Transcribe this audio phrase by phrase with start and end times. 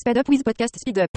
[0.00, 1.10] Speed up with podcast Speed up.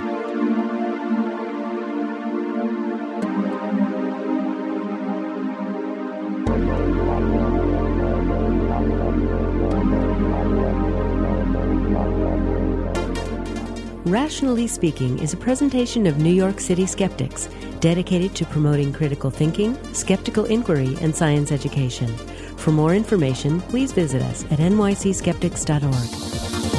[14.06, 17.48] Rationally Speaking is a presentation of New York City skeptics
[17.80, 22.10] dedicated to promoting critical thinking, skeptical inquiry, and science education.
[22.58, 26.73] For more information, please visit us at nycskeptics.org.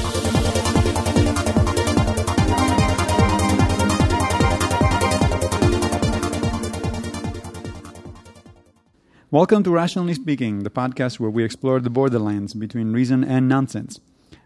[9.35, 13.99] Welcome to Rationally Speaking, the podcast where we explore the borderlands between reason and nonsense.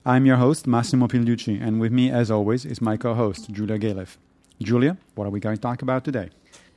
[0.07, 3.79] I'm your host, Massimo Pigliucci, and with me, as always, is my co host, Julia
[3.79, 4.17] Galef.
[4.63, 6.31] Julia, what are we going to talk about today?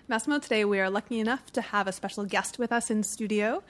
[0.10, 3.64] Massimo, today we are lucky enough to have a special guest with us in studio.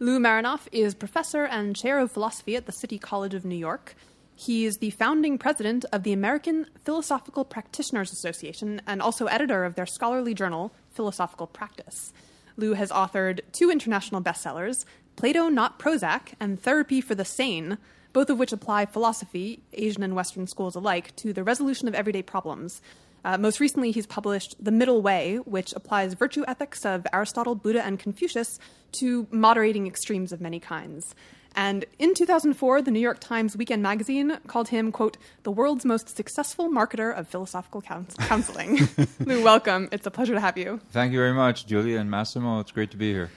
[0.00, 3.94] Lou Marinoff is professor and chair of philosophy at the City College of New York.
[4.34, 9.76] He is the founding president of the American Philosophical Practitioners Association and also editor of
[9.76, 12.12] their scholarly journal, Philosophical Practice.
[12.56, 14.84] Lou has authored two international bestsellers,
[15.16, 17.78] Plato Not Prozac and Therapy for the Sane,
[18.12, 22.22] both of which apply philosophy, Asian and Western schools alike, to the resolution of everyday
[22.22, 22.80] problems.
[23.24, 27.82] Uh, most recently, he's published The Middle Way, which applies virtue ethics of Aristotle, Buddha,
[27.84, 28.58] and Confucius
[28.92, 31.14] to moderating extremes of many kinds.
[31.56, 36.16] And in 2004, the New York Times Weekend magazine called him, quote, the world's most
[36.16, 38.80] successful marketer of philosophical couns- counseling.
[39.20, 39.88] Lou, welcome.
[39.92, 40.80] It's a pleasure to have you.
[40.90, 42.60] Thank you very much, Julia and Massimo.
[42.60, 43.30] It's great to be here.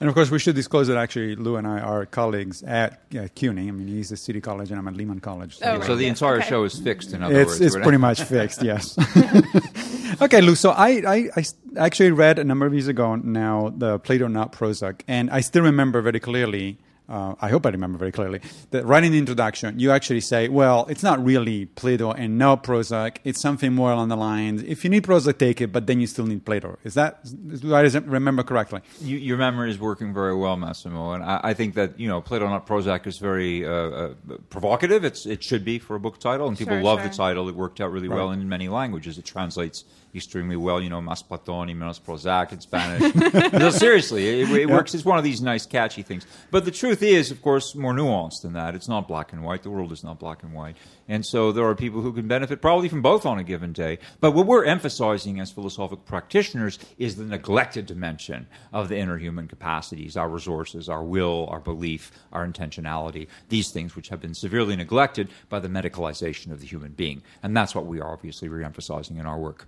[0.00, 3.28] And of course, we should disclose that actually Lou and I are colleagues at uh,
[3.34, 3.68] CUNY.
[3.68, 5.58] I mean, he's at City College and I'm at Lehman College.
[5.62, 5.84] Oh, right.
[5.84, 6.48] So the Yeah, entire okay.
[6.48, 7.60] show is fixed, in other it's, words.
[7.60, 8.98] it's We're pretty much fixed, yes.
[10.22, 10.54] okay, Lou.
[10.56, 11.30] So I
[11.76, 15.62] actually read a number of years ago now the Plato Not Prozac, and I still
[15.62, 16.78] remember very clearly.
[17.06, 20.48] Uh, I hope I remember very clearly that right in the introduction, you actually say,
[20.48, 23.18] "Well, it's not really Plato and no Prozac.
[23.24, 26.06] It's something more along the lines: if you need Prozac, take it, but then you
[26.06, 27.20] still need Plato." Is that
[27.60, 28.80] do I remember correctly?
[29.02, 32.22] You, your memory is working very well, Massimo, and I, I think that you know
[32.22, 34.14] Plato not Prozac is very uh, uh,
[34.48, 35.04] provocative.
[35.04, 37.08] It's it should be for a book title, and people Sure, love sure.
[37.10, 37.48] the title.
[37.50, 39.18] It worked out really well in many languages.
[39.18, 39.84] It translates
[40.14, 40.80] extremely well.
[40.80, 43.52] You know, Mas Platoni, menos Prozac in Spanish.
[43.52, 44.94] no, seriously, it, it works.
[44.94, 46.26] It's one of these nice, catchy things.
[46.50, 48.74] But the truth is, of course, more nuanced than that.
[48.74, 49.62] It's not black and white.
[49.62, 50.76] The world is not black and white,
[51.08, 53.98] and so there are people who can benefit probably from both on a given day.
[54.20, 59.48] But what we're emphasizing as philosophical practitioners is the neglected dimension of the inner human
[59.48, 64.76] capacities, our resources, our will, our belief, our intentionality, these things which have been severely
[64.76, 67.22] neglected by the medicalization of the human being.
[67.42, 69.66] And that's what we are obviously re-emphasizing in our work.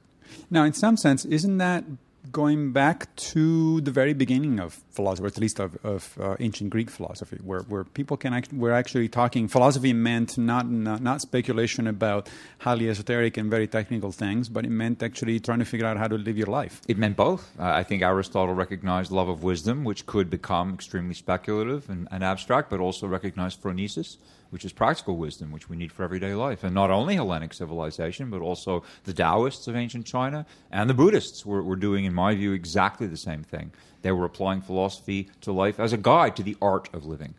[0.51, 1.85] Now, in some sense, isn't that
[2.33, 6.71] going back to the very beginning of philosophy, or at least of, of uh, ancient
[6.71, 11.21] Greek philosophy, where, where people can act, were actually talking philosophy meant not, not not
[11.21, 12.29] speculation about
[12.59, 16.09] highly esoteric and very technical things, but it meant actually trying to figure out how
[16.09, 16.81] to live your life.
[16.89, 17.53] It meant both.
[17.59, 22.25] Uh, I think Aristotle recognized love of wisdom, which could become extremely speculative and, and
[22.25, 24.17] abstract, but also recognized phronesis,
[24.51, 26.65] which is practical wisdom, which we need for everyday life.
[26.65, 31.45] And not only Hellenic civilization, but also the Taoists of ancient China and the Buddhists
[31.45, 33.73] were, were doing, in my view, exactly the same thing.
[34.03, 37.35] They were applying philosophy to life as a guide to the art of living.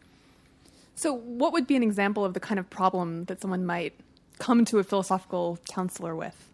[0.95, 3.93] So, what would be an example of the kind of problem that someone might
[4.39, 6.46] come to a philosophical counselor with?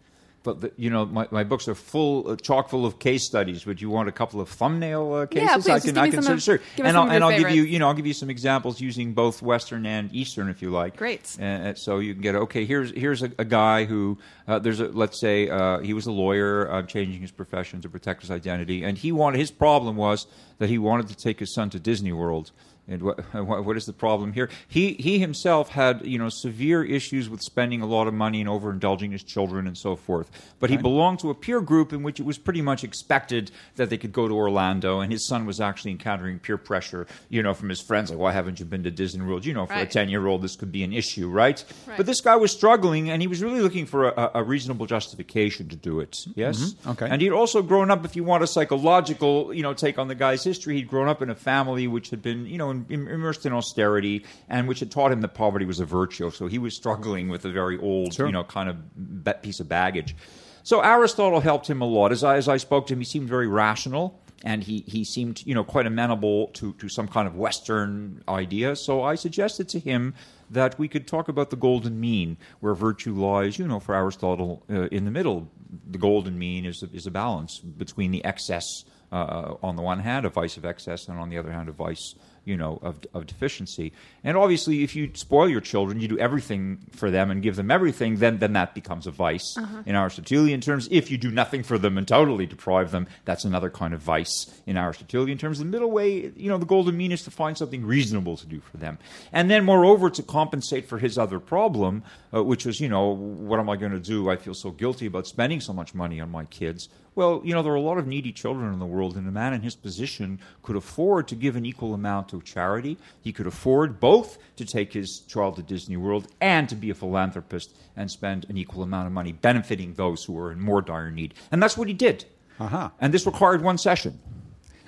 [0.44, 3.64] But the, you know, my, my books are full, uh, chock full of case studies.
[3.64, 5.48] Would you want a couple of thumbnail uh, cases?
[5.48, 6.60] Yeah, please, I can, give I can some of- sure.
[6.78, 9.40] And I'll, and I'll give you, you know, I'll give you some examples using both
[9.40, 10.98] Western and Eastern, if you like.
[10.98, 11.36] Great.
[11.40, 12.66] Uh, so you can get okay.
[12.66, 16.12] Here's here's a, a guy who uh, there's a let's say uh, he was a
[16.12, 20.26] lawyer, uh, changing his profession to protect his identity, and he wanted his problem was
[20.58, 22.52] that he wanted to take his son to Disney World.
[22.86, 24.50] And what, what what is the problem here?
[24.68, 28.48] He he himself had you know severe issues with spending a lot of money and
[28.48, 30.30] overindulging his children and so forth.
[30.60, 33.90] But he belonged to a peer group in which it was pretty much expected that
[33.90, 37.54] they could go to Orlando, and his son was actually encountering peer pressure, you know,
[37.54, 39.86] from his friends like, "Why haven't you been to Disney World?" You know, for a
[39.86, 41.64] ten year old, this could be an issue, right?
[41.86, 41.96] Right.
[41.96, 45.68] But this guy was struggling, and he was really looking for a, a reasonable justification
[45.68, 46.26] to do it.
[46.34, 46.90] Yes, Mm-hmm.
[46.90, 47.08] Okay.
[47.10, 50.14] And he'd also grown up, if you want a psychological, you know, take on the
[50.14, 50.76] guy's history.
[50.76, 54.24] He'd grown up in a family which had been, you know, im- immersed in austerity,
[54.48, 56.30] and which had taught him that poverty was a virtue.
[56.30, 58.26] So he was struggling with a very old, Sure.
[58.26, 60.14] you know, kind of piece of baggage.
[60.62, 62.12] So Aristotle helped him a lot.
[62.12, 64.20] As I, as I spoke to him, he seemed very rational.
[64.46, 68.76] And he, he seemed, you know, quite amenable to, to some kind of Western idea.
[68.76, 70.12] So I suggested to him
[70.50, 74.62] that we could talk about the golden mean, where virtue lies, you know, for Aristotle,
[74.68, 75.50] uh, in the middle.
[75.90, 80.00] The golden mean is a, is a balance between the excess uh, on the one
[80.00, 82.98] hand, a vice of excess, and on the other hand, a vice you know, of,
[83.14, 83.92] of deficiency.
[84.22, 87.70] And obviously, if you spoil your children, you do everything for them and give them
[87.70, 89.56] everything, then, then that becomes a vice
[89.86, 90.88] in Aristotelian terms.
[90.90, 94.62] If you do nothing for them and totally deprive them, that's another kind of vice
[94.66, 95.58] in Aristotelian terms.
[95.58, 98.60] The middle way, you know, the golden mean is to find something reasonable to do
[98.60, 98.98] for them.
[99.32, 102.02] And then, moreover, to compensate for his other problem,
[102.34, 104.30] uh, which was, you know, what am I going to do?
[104.30, 106.88] I feel so guilty about spending so much money on my kids.
[107.16, 109.30] Well, you know, there are a lot of needy children in the world, and a
[109.30, 112.98] man in his position could afford to give an equal amount to charity.
[113.20, 116.94] He could afford both to take his child to Disney World and to be a
[116.94, 121.10] philanthropist and spend an equal amount of money benefiting those who are in more dire
[121.10, 121.34] need.
[121.52, 122.24] And that's what he did.
[122.58, 122.90] Uh-huh.
[123.00, 124.18] And this required one session.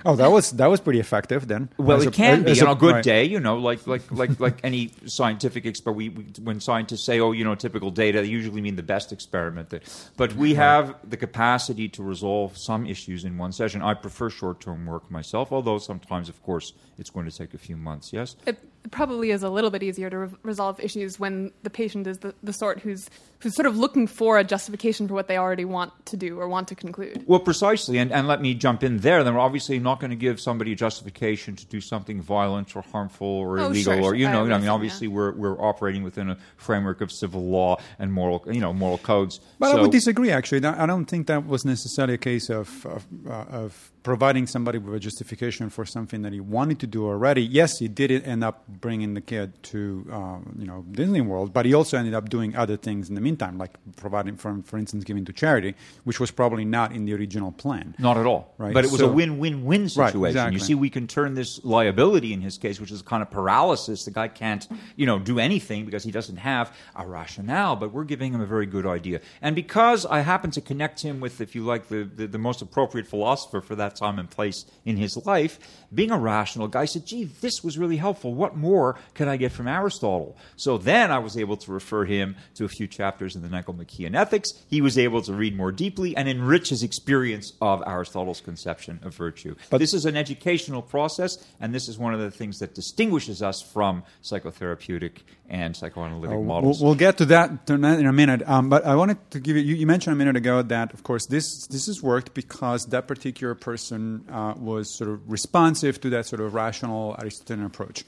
[0.05, 1.69] Oh, that was that was pretty effective then.
[1.79, 3.05] Well, As it a- can be on a good right.
[3.05, 5.97] day, you know, like like like like any scientific experiment.
[5.97, 9.13] We, we, when scientists say, "Oh, you know, typical data," they usually mean the best
[9.13, 9.71] experiment.
[9.71, 9.83] That,
[10.17, 13.83] but we have the capacity to resolve some issues in one session.
[13.83, 17.77] I prefer short-term work myself, although sometimes, of course, it's going to take a few
[17.77, 18.13] months.
[18.13, 18.37] Yes.
[18.47, 18.59] It
[18.91, 22.35] probably is a little bit easier to re- resolve issues when the patient is the,
[22.43, 23.09] the sort who's
[23.41, 26.49] who's sort of looking for a justification for what they already want to do or
[26.49, 27.23] want to conclude.
[27.27, 29.23] Well, precisely, and, and let me jump in there.
[29.23, 32.83] Then we're obviously not going to give somebody a justification to do something violent or
[32.83, 34.15] harmful or Oh, illegal, sure, or sure.
[34.15, 37.45] you I know, I mean, understand, obviously we're we're operating within a framework of civil
[37.45, 39.41] law and moral, you know, moral codes.
[39.59, 40.31] But I would disagree.
[40.31, 44.79] Actually, I don't think that was necessarily a case of of, uh, of providing somebody
[44.79, 47.43] with a justification for something that he wanted to do already.
[47.43, 51.67] Yes, he did end up bringing the kid to um, you know Disney World, but
[51.67, 55.03] he also ended up doing other things in the meantime, like providing, for for instance,
[55.03, 55.75] giving to charity,
[56.05, 57.97] which was probably not in the original plan.
[57.99, 58.55] Not at all.
[58.59, 60.25] Right, But it was so- a win-win-win Right, situation.
[60.27, 60.55] exactly.
[60.55, 64.05] You see, we can turn this liability in his case, which is kind of paralysis.
[64.05, 67.75] The guy can't, you know, do anything because he doesn't have a rationale.
[67.75, 69.21] But we're giving him a very good idea.
[69.43, 72.63] And because I happen to connect him with, if you like, the, the, the most
[72.63, 75.59] appropriate philosopher for that time and place in his life,
[75.93, 78.35] being a rational guy, said, "Gee, this was really helpful.
[78.35, 82.37] What more could I get from Aristotle?" So then I was able to refer him
[82.55, 84.53] to a few chapters in the Nicomachean Ethics.
[84.69, 89.15] He was able to read more deeply and enrich his experience of Aristotle's conception of
[89.15, 89.55] virtue.
[89.71, 93.43] But this is an educational process, and this is one of the things that distinguishes
[93.43, 95.13] us from psychotherapeutic
[95.49, 96.83] and psychoanalytic Uh, we'll, models.
[96.83, 98.43] we'll get to that in a minute.
[98.49, 99.75] Um, but I wanted to give you, you.
[99.77, 103.55] You mentioned a minute ago that, of course, this this has worked because that particular
[103.55, 108.05] person uh, was sort of responsive to that sort of rational Aristotelian approach.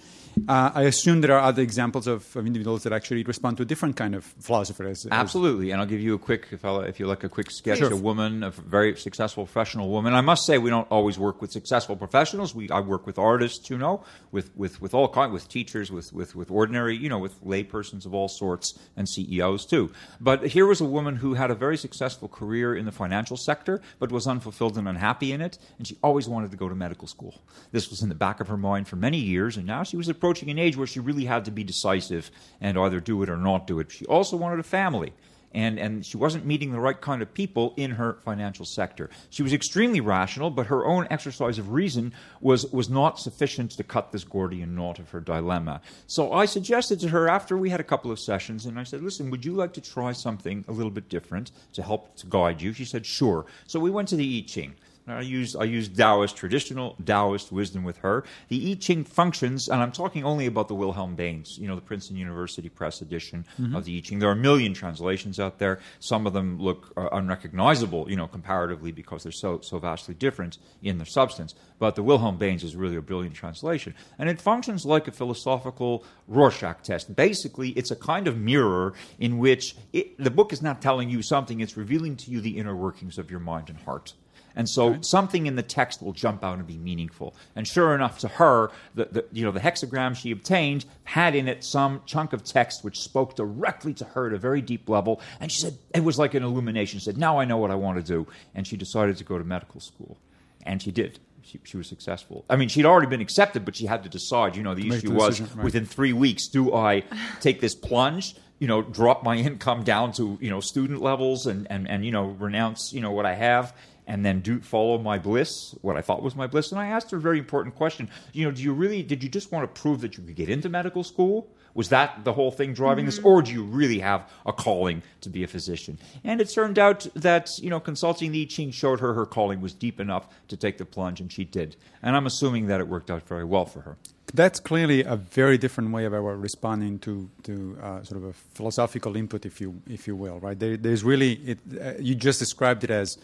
[0.47, 3.67] Uh, I assume there are other examples of, of individuals that actually respond to a
[3.67, 4.85] different kind of philosopher.
[4.85, 7.29] As, as- Absolutely, and I'll give you a quick, if, I, if you like, a
[7.29, 7.79] quick sketch.
[7.79, 7.93] Sure.
[7.93, 10.15] A woman, a very successful professional woman.
[10.15, 12.55] I must say, we don't always work with successful professionals.
[12.55, 16.13] We, I work with artists, you know, with with with all kind, with teachers, with
[16.13, 19.91] with with ordinary, you know, with laypersons of all sorts, and CEOs too.
[20.21, 23.81] But here was a woman who had a very successful career in the financial sector,
[23.99, 27.06] but was unfulfilled and unhappy in it, and she always wanted to go to medical
[27.06, 27.35] school.
[27.73, 30.09] This was in the back of her mind for many years, and now she was
[30.09, 32.31] approaching an age where she really had to be decisive
[32.61, 33.91] and either do it or not do it.
[33.91, 35.12] She also wanted a family
[35.53, 39.09] and, and she wasn't meeting the right kind of people in her financial sector.
[39.31, 43.85] She was extremely rational, but her own exercise of reason was, was not sufficient to
[43.85, 45.81] cut this Gordian knot of her dilemma.
[46.06, 49.03] So I suggested to her after we had a couple of sessions, and I said,
[49.03, 52.61] Listen, would you like to try something a little bit different to help to guide
[52.61, 52.73] you?
[52.73, 53.47] She said, Sure.
[53.67, 54.75] So we went to the I Ching.
[55.10, 58.25] I used I used Taoist traditional Taoist wisdom with her.
[58.49, 61.81] The I Ching functions, and I'm talking only about the Wilhelm Baynes, you know, the
[61.81, 63.44] Princeton University Press edition
[63.75, 64.19] of the I Ching.
[64.19, 65.81] There are a million translations out there.
[66.00, 70.58] Some of them look uh, unrecognizable, you know, comparatively because they're so so vastly different
[70.82, 71.55] in their substance.
[71.79, 76.05] But the Wilhelm Baynes is really a brilliant translation, and it functions like a philosophical
[76.27, 77.15] Rorschach test.
[77.15, 81.22] Basically, it's a kind of mirror in which it, the book is not telling you
[81.22, 84.15] something; it's revealing to you the inner workings of your mind and heart.
[84.58, 87.36] And so something in the text will jump out and be meaningful.
[87.55, 91.46] And sure enough, to her, the, the, you know, the hexagram she obtained had in
[91.46, 95.20] it some chunk of text which spoke directly to her at a very deep level.
[95.38, 96.98] And she said, it was like an illumination.
[96.98, 98.27] She said, now I know what I want to do.
[98.53, 100.19] And she decided to go to medical school.
[100.67, 101.20] And she did.
[101.43, 102.44] She, she was successful.
[102.50, 104.56] I mean, she'd already been accepted, but she had to decide.
[104.56, 105.65] You know, the issue the was right.
[105.65, 107.05] within three weeks, do I
[107.41, 108.34] take this plunge?
[108.58, 112.10] You know, drop my income down to you know student levels and and and you
[112.10, 113.72] know renounce you know what I have
[114.08, 116.72] and then do follow my bliss, what I thought was my bliss.
[116.72, 118.08] And I asked her a very important question.
[118.32, 120.48] You know, do you really did you just want to prove that you could get
[120.48, 121.48] into medical school?
[121.74, 125.29] Was that the whole thing driving this, or do you really have a calling to
[125.29, 125.98] be a physician?
[126.24, 129.60] And it turned out that you know, consulting the I Ching showed her her calling
[129.60, 131.77] was deep enough to take the plunge, and she did.
[132.03, 133.96] And I'm assuming that it worked out very well for her.
[134.34, 138.32] That's clearly a very different way of our responding to to uh, sort of a
[138.32, 140.58] philosophical input, if you if you will, right?
[140.58, 143.19] There, there's really it, uh, you just described it as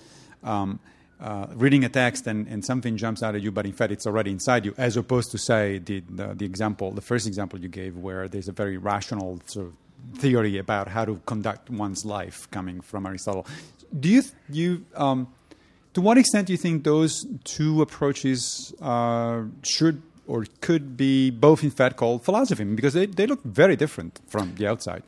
[0.44, 0.78] um,
[1.20, 4.06] uh, reading a text and, and something jumps out at you, but in fact it's
[4.06, 7.68] already inside you, as opposed to say the, the the example, the first example you
[7.68, 9.72] gave, where there's a very rational sort of
[10.18, 13.46] theory about how to conduct one's life coming from Aristotle.
[13.98, 15.28] Do you you um,
[15.94, 21.62] to what extent do you think those two approaches uh, should or could be both
[21.62, 22.64] in fact called philosophy?
[22.64, 25.02] Because they, they look very different from the outside.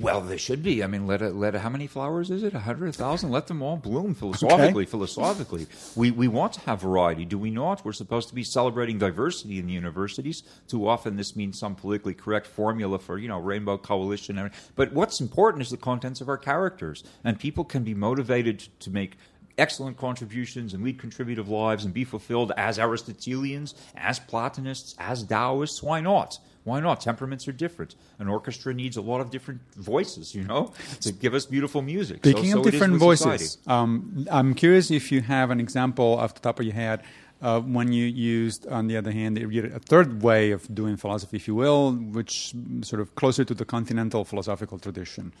[0.00, 0.82] Well, they should be.
[0.82, 2.54] I mean, let it, let it, how many flowers is it?
[2.54, 3.30] A hundred, a thousand?
[3.30, 4.84] Let them all bloom philosophically.
[4.84, 4.90] Okay.
[4.90, 7.84] Philosophically, we we want to have variety, do we not?
[7.84, 10.42] We're supposed to be celebrating diversity in the universities.
[10.68, 14.50] Too often, this means some politically correct formula for you know rainbow coalition.
[14.76, 18.90] But what's important is the contents of our characters, and people can be motivated to
[18.90, 19.16] make
[19.58, 25.82] excellent contributions and lead contributive lives and be fulfilled as Aristotelians, as Platonists, as Taoists.
[25.82, 26.38] Why not?
[26.64, 27.00] Why not?
[27.00, 27.94] Temperaments are different.
[28.18, 32.18] An orchestra needs a lot of different voices, you know, to give us beautiful music.
[32.18, 36.18] Speaking so of it is different voices, um, I'm curious if you have an example
[36.18, 37.02] off the top of your head
[37.42, 41.46] uh, when you used, on the other hand, a third way of doing philosophy, if
[41.46, 45.32] you will, which sort of closer to the continental philosophical tradition,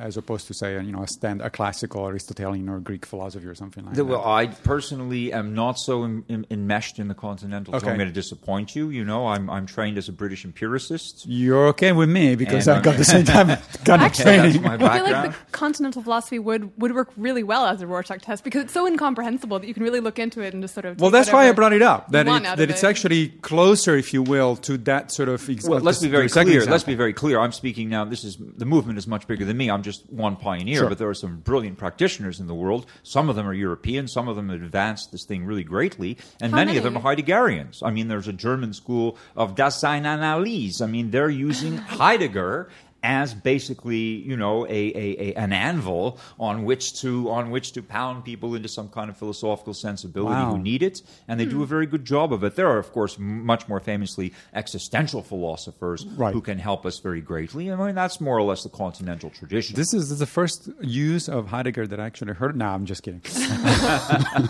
[0.00, 3.54] as opposed to say, you know, a stand, a classical Aristotelian or Greek philosophy or
[3.54, 4.10] something like The- that.
[4.10, 7.72] well, I personally am not so en- en- enmeshed in the continental.
[7.78, 8.88] So I'm going to disappoint you.
[8.90, 11.24] You know, I'm I'm trained as a British empiricist.
[11.26, 13.48] You're okay with me because And, I got the same time
[13.84, 14.62] kind of Actually, training.
[14.62, 17.86] That's my I feel like the continental philosophy would, would work really well as a
[17.86, 20.74] Rorschach test because it's so incomprehensible that you can really look into it and just
[20.74, 21.00] sort of.
[21.00, 22.10] Well, that's why I brought it up.
[22.12, 22.86] That, it, that of it's it.
[22.86, 25.48] actually closer, if you will, to that sort of.
[25.50, 26.64] Ex- Well, let's the- be very the second clear.
[26.64, 27.38] Let's be very clear.
[27.40, 28.04] I'm speaking now.
[28.04, 29.70] This is the movement is much bigger than me.
[29.70, 30.88] I'm just one pioneer, Sure.
[30.88, 32.86] but there are some brilliant practitioners in the world.
[33.02, 34.08] Some of them are European.
[34.08, 37.02] Some of them have advanced this thing really greatly, and How many, of them are
[37.02, 37.22] many?
[37.22, 37.82] Heideggerians.
[37.82, 40.80] I mean, there's a German school of Daseinsanalyse.
[40.82, 42.68] I mean, they're using Heidegger
[43.02, 47.82] as basically, you know, a, a, a an anvil on which to on which to
[47.82, 50.52] pound people into some kind of philosophical sensibility Wow.
[50.52, 51.70] who need it, and they do a hmm.
[51.70, 52.56] very good job of it.
[52.56, 56.32] There are, of course, m- much more famously existential philosophers Right.
[56.32, 57.70] who can help us very greatly.
[57.72, 59.76] I mean, that's more or less the continental tradition.
[59.76, 62.56] This is, this is the first use of Heidegger that I actually heard.
[62.56, 63.22] No, I'm just kidding.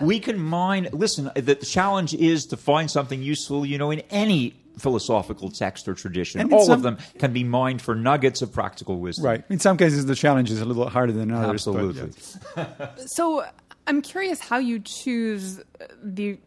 [0.02, 0.88] we can mine.
[0.92, 5.94] Listen, the challenge is to find something useful, you know, in any philosophical text or
[5.94, 6.40] tradition.
[6.40, 9.26] And All some- of them can be mined for nuggets of practical wisdom.
[9.26, 9.44] right.
[9.48, 11.64] In some cases, the challenge is a little harder than others.
[11.66, 12.12] but Absolutely.
[12.56, 13.12] yes.
[13.14, 13.44] So
[13.86, 15.60] I'm curious how you choose
[16.02, 16.38] the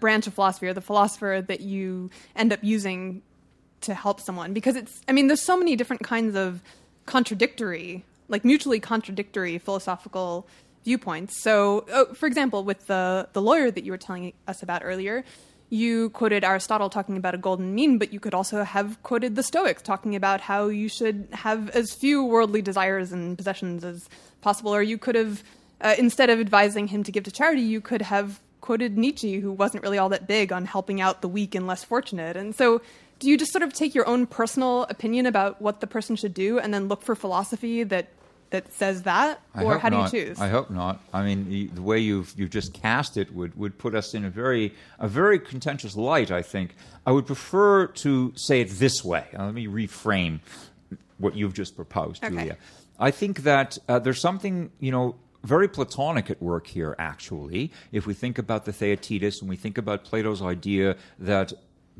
[0.00, 3.22] branch of philosophy or the philosopher that you end up using
[3.82, 6.60] to help someone because it's I mean there's so many different kinds of
[7.04, 10.46] contradictory like mutually contradictory philosophical
[10.84, 11.40] viewpoints.
[11.42, 15.24] So oh, for example with the the lawyer that you were telling us about earlier
[15.68, 19.42] you quoted Aristotle talking about a golden mean, but you could also have quoted the
[19.42, 24.08] Stoics talking about how you should have as few worldly desires and possessions as
[24.40, 24.74] possible.
[24.74, 25.42] Or you could have,
[25.80, 29.52] uh, instead of advising him to give to charity, you could have quoted Nietzsche, who
[29.52, 32.36] wasn't really all that big on helping out the weak and less fortunate.
[32.36, 32.80] And so,
[33.18, 36.34] do you just sort of take your own personal opinion about what the person should
[36.34, 38.08] do and then look for philosophy that
[38.50, 40.40] that says that, I or how do you choose?
[40.40, 41.00] I hope not.
[41.12, 44.24] I mean, the, the way you've you've just cast it would, would put us in
[44.24, 46.30] a very a very contentious light.
[46.30, 46.74] I think
[47.06, 49.26] I would prefer to say it this way.
[49.36, 50.40] Uh, let me reframe
[51.18, 52.34] what you've just proposed, Okay.
[52.34, 52.56] Julia.
[52.98, 56.94] I think that uh, there's something you know very Platonic at work here.
[56.98, 61.52] Actually, if we think about the Theaetetus and we think about Plato's idea that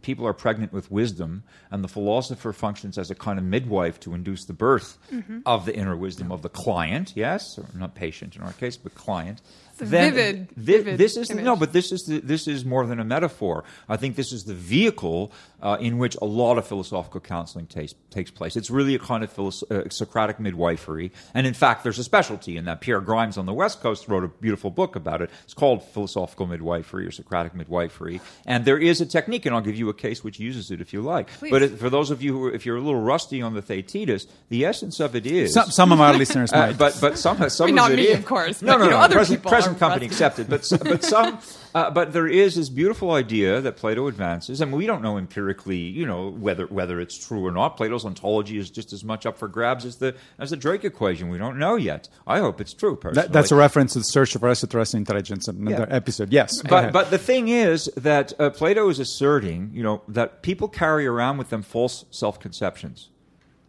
[0.06, 4.14] people are pregnant with wisdom, and the philosopher functions as a kind of midwife to
[4.14, 5.38] induce the birth Mm-hmm.
[5.44, 7.12] of the inner wisdom of the client.
[7.16, 9.40] Yes, or not patient in our case, but client.
[9.78, 11.45] It's a vivid- thi- vivid this is image.
[11.45, 13.64] no, but this is the, this is more than a metaphor.
[13.88, 17.95] I think this is the vehicle uh, in which a lot of philosophical counseling takes
[18.11, 18.56] takes place.
[18.56, 22.56] It's really a kind of philos- uh, Socratic midwifery, and in fact, there's a specialty
[22.56, 22.80] in that.
[22.80, 25.30] Pierre Grimes on the West Coast wrote a beautiful book about it.
[25.45, 29.76] It's called philosophical midwifery or Socratic midwifery, and there is a technique, and I'll give
[29.76, 31.28] you a case which uses it if you like.
[31.28, 31.50] Please.
[31.50, 33.62] But it, for those of you who, are, if you're a little rusty on the
[33.62, 37.37] Theaetetus, the essence of it is Some, some of our listeners uh, but but some
[37.50, 39.02] some I of not it me, is- of course, No, but, no, you know, no.
[39.04, 40.49] other present, people present company accepted.
[40.49, 41.38] But but some
[41.75, 45.76] uh, but there is this beautiful idea that Plato advances, and we don't know empirically,
[45.78, 47.76] you know, whether whether it's true or not.
[47.76, 51.28] Plato's ontology is just as much up for grabs as the as the Drake equation.
[51.28, 52.08] We don't know yet.
[52.26, 52.96] I hope it's true.
[52.96, 55.96] Personally, that, that's a reference to the search for extraterrestrial intelligence in another Yeah.
[55.96, 56.32] episode.
[56.32, 56.62] Yes.
[56.62, 61.06] But but the thing is that uh, Plato is asserting, you know, that people carry
[61.06, 63.11] around with them false self conceptions,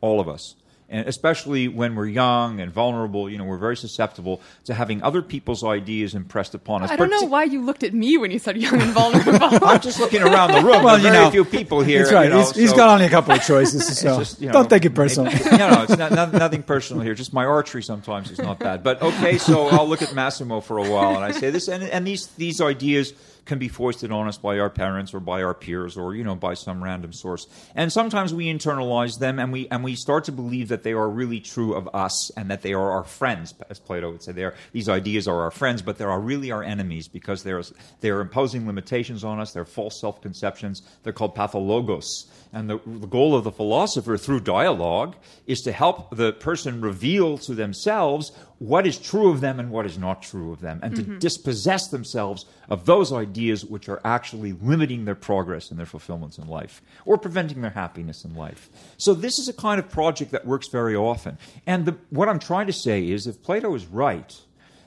[0.01, 0.55] all of us,
[0.89, 5.21] and especially when we're young and vulnerable, you know, we're very susceptible to having other
[5.21, 6.91] people's ideas impressed upon us.
[6.91, 9.37] I don't know Partic- why you looked at me when you said young and vulnerable.
[9.67, 10.83] I'm just looking around the room.
[10.83, 11.99] Well, you are very know, few people here.
[11.99, 12.23] That's right.
[12.25, 14.53] you know, he's, he's so- got only a couple of choices, so just, you know,
[14.53, 15.33] don't take it personally.
[15.51, 17.15] no, no, it's not, not, nothing personal here.
[17.15, 18.81] Just my archery sometimes is not bad.
[18.81, 21.83] But okay, so I'll look at Massimo for a while, and I say this, and,
[21.83, 23.13] and these these ideas
[23.47, 26.35] can be foisted on us by our parents or by our peers or you know
[26.35, 27.47] by some random source.
[27.75, 31.09] And sometimes we internalize them, and we and we start to believe that they are
[31.09, 34.33] really true of us, and that they are our friends, as Plato would say.
[34.33, 37.63] They are, these ideas are our friends, but they are really our enemies because they're
[38.01, 39.53] they're imposing limitations on us.
[39.53, 40.81] They're false self conceptions.
[41.03, 42.31] They're called pathologos.
[42.53, 47.37] And the, the goal of the philosopher through dialogue is to help the person reveal
[47.39, 50.95] to themselves what is true of them and what is not true of them, and
[50.95, 51.19] to mm-hmm.
[51.19, 56.47] dispossess themselves of those ideas which are actually limiting their progress and their fulfillments in
[56.47, 58.69] life or preventing their happiness in life.
[58.97, 61.37] So, this is a kind of project that works very often.
[61.67, 64.35] And the, what I'm trying to say is if Plato is right,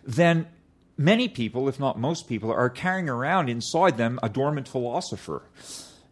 [0.05, 0.47] then
[0.97, 5.43] many people, if not most people, are carrying around inside them a dormant philosopher.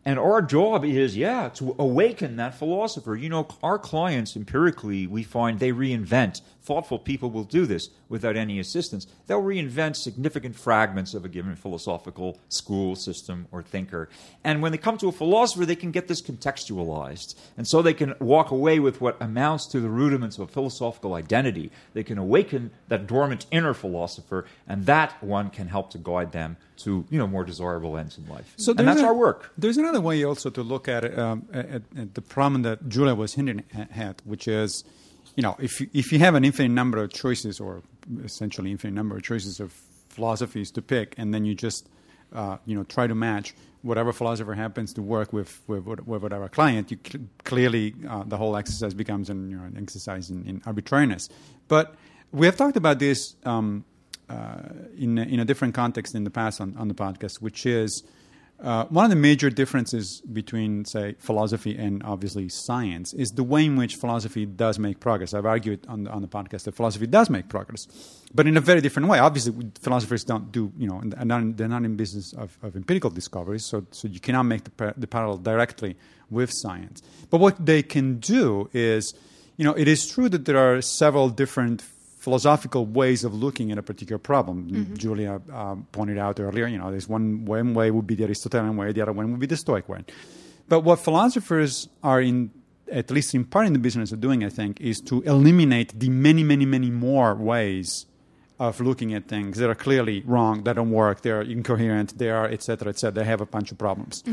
[0.04, 3.14] And our job is, yeah, to awaken that philosopher.
[3.14, 6.40] You know, our clients empirically, we find they reinvent.
[6.68, 9.06] Thoughtful people will do this without any assistance.
[9.26, 14.10] They'll reinvent significant fragments of a given philosophical school, system, or thinker.
[14.44, 17.34] And when they come to a philosopher, they can get this contextualized.
[17.56, 21.14] And so they can walk away with what amounts to the rudiments of a philosophical
[21.14, 21.70] identity.
[21.94, 26.58] They can awaken that dormant inner philosopher, and that one can help to guide them
[26.84, 28.52] to you know more desirable ends in life.
[28.58, 29.52] So and that's a- our work.
[29.56, 33.14] There's another way also to look at it, um, at, at the problem that Julia
[33.14, 34.84] was hinting at, which is,
[35.38, 37.80] you know, if you, if you have an infinite number of choices, or
[38.24, 39.70] essentially infinite number of choices of
[40.08, 41.88] philosophies to pick, and then you just,
[42.32, 46.48] uh, you know, try to match whatever philosopher happens to work with with, with whatever
[46.48, 50.44] client, you cl- clearly uh, the whole exercise becomes an, you know, an exercise in,
[50.44, 51.28] in arbitrariness.
[51.68, 51.94] But
[52.32, 53.36] we have talked about this.
[53.44, 53.84] Um,
[54.28, 54.58] uh,
[54.98, 58.02] in, in a different context in the past on, on the podcast, which is
[58.60, 63.64] uh, one of the major differences between, say, philosophy and obviously science is the way
[63.64, 65.32] in which philosophy does make progress.
[65.32, 67.86] I've argued on the, on the podcast that philosophy does make progress,
[68.34, 69.20] but in a very different way.
[69.20, 73.64] Obviously, philosophers don't do, you know, not, they're not in business of, of empirical discoveries,
[73.64, 75.96] so, so you cannot make the, par- the parallel directly
[76.28, 77.00] with science.
[77.30, 79.14] But what they can do is,
[79.56, 81.82] you know, it is true that there are several different
[82.18, 84.94] philosophical ways of looking at a particular problem.
[84.96, 88.76] Julia um, pointed out earlier, you know, there's one, one way would be the Aristotelian
[88.76, 90.04] way, the other one would be the Stoic way.
[90.68, 92.50] But what philosophers are in,
[92.90, 96.10] at least in part in the business of doing, I think, is to eliminate the
[96.10, 98.06] many, many, many more ways
[98.58, 102.46] of looking at things that are clearly wrong, that don't work, they're incoherent, they are,
[102.46, 103.22] et cetera, et cetera.
[103.22, 104.24] They have a bunch of problems.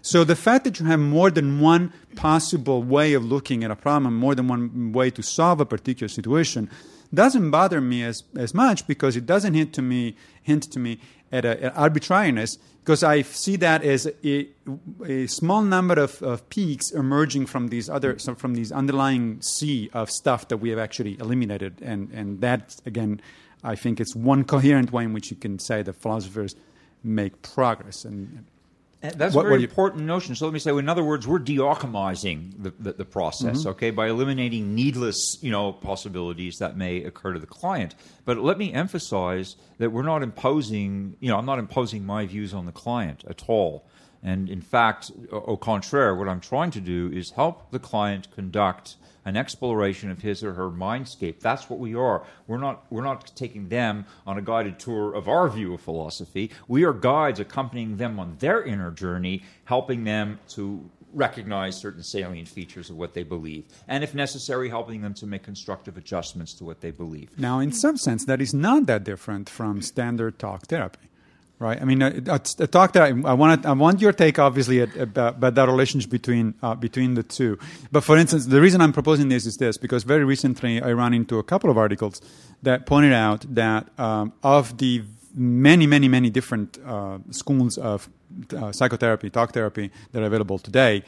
[0.00, 3.76] So the fact that you have more than one possible way of looking at a
[3.76, 6.70] problem, more than one way to solve a particular situation,
[7.12, 11.00] doesn't bother me as, as much because it doesn't hint to me hint to me
[11.32, 14.48] at, a, at arbitrariness because I see that as a,
[15.06, 20.10] a small number of, of peaks emerging from these other from these underlying sea of
[20.10, 21.80] stuff that we have actually eliminated.
[21.82, 23.20] And and that again
[23.62, 26.54] I think it's one coherent way in which you can say that philosophers
[27.02, 28.04] make progress.
[28.04, 28.44] And
[29.12, 30.34] That's What- a very you- important notion.
[30.34, 33.68] So let me say, in other words, we're de-alchemizing the, the, the process, Mm-hmm.
[33.70, 37.94] okay, by eliminating needless, you know, possibilities that may occur to the client.
[38.24, 42.54] But let me emphasize that we're not imposing, you know, I'm not imposing my views
[42.54, 43.84] on the client at all.
[44.22, 48.96] And in fact, au contraire, what I'm trying to do is help the client conduct
[49.24, 51.40] an exploration of his or her mindscape.
[51.40, 52.24] That's what we are.
[52.46, 56.50] We're not we're not taking them on a guided tour of our view of philosophy.
[56.68, 62.48] We are guides accompanying them on their inner journey, helping them to recognize certain salient
[62.48, 66.64] features of what they believe, and if necessary, helping them to make constructive adjustments to
[66.64, 67.38] what they believe.
[67.38, 71.08] Now, in some sense, that is not that different from standard talk therapy,
[71.58, 71.80] right?
[71.80, 73.24] I mean, uh, uh, uh, talk therapy.
[73.24, 77.22] I want I want your take, obviously, about, about that relationship between uh, between the
[77.22, 77.58] two.
[77.92, 81.14] But for instance, the reason I'm proposing this is this because very recently I ran
[81.14, 82.20] into a couple of articles
[82.62, 85.02] that pointed out that um, of the
[85.34, 88.08] many, many, many different uh, schools of
[88.56, 91.02] uh, psychotherapy, talk therapy that are available today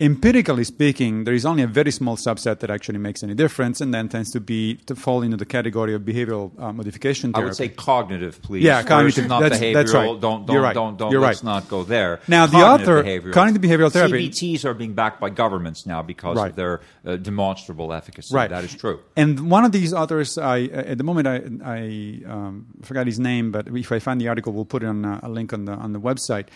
[0.00, 3.92] empirically speaking, there is only a very small subset that actually makes any difference, and
[3.92, 7.56] then tends to be to fall into the category of behavioral uh, modification I would
[7.56, 8.62] say cognitive, please.
[8.62, 9.26] Yeah, first, cognitive.
[9.28, 9.74] not That's- behavioral.
[9.74, 10.20] that's right.
[10.20, 10.74] Don't don't You're right.
[10.74, 11.10] don't don't.
[11.10, 11.54] You're let's right.
[11.54, 12.20] not go there.
[12.28, 13.32] Now, the Cognitive author- behavioral.
[13.32, 16.50] cognitive behavioral therapy- CBTs are being backed by governments now because Right.
[16.50, 18.34] of their uh, demonstrable efficacy.
[18.34, 18.50] Right.
[18.50, 19.00] That is true.
[19.16, 23.50] And one of these authors, I at the moment I, I um, forgot his name,
[23.50, 25.72] but if I find the article, we'll put it on uh, a link on the
[25.72, 26.46] on the website.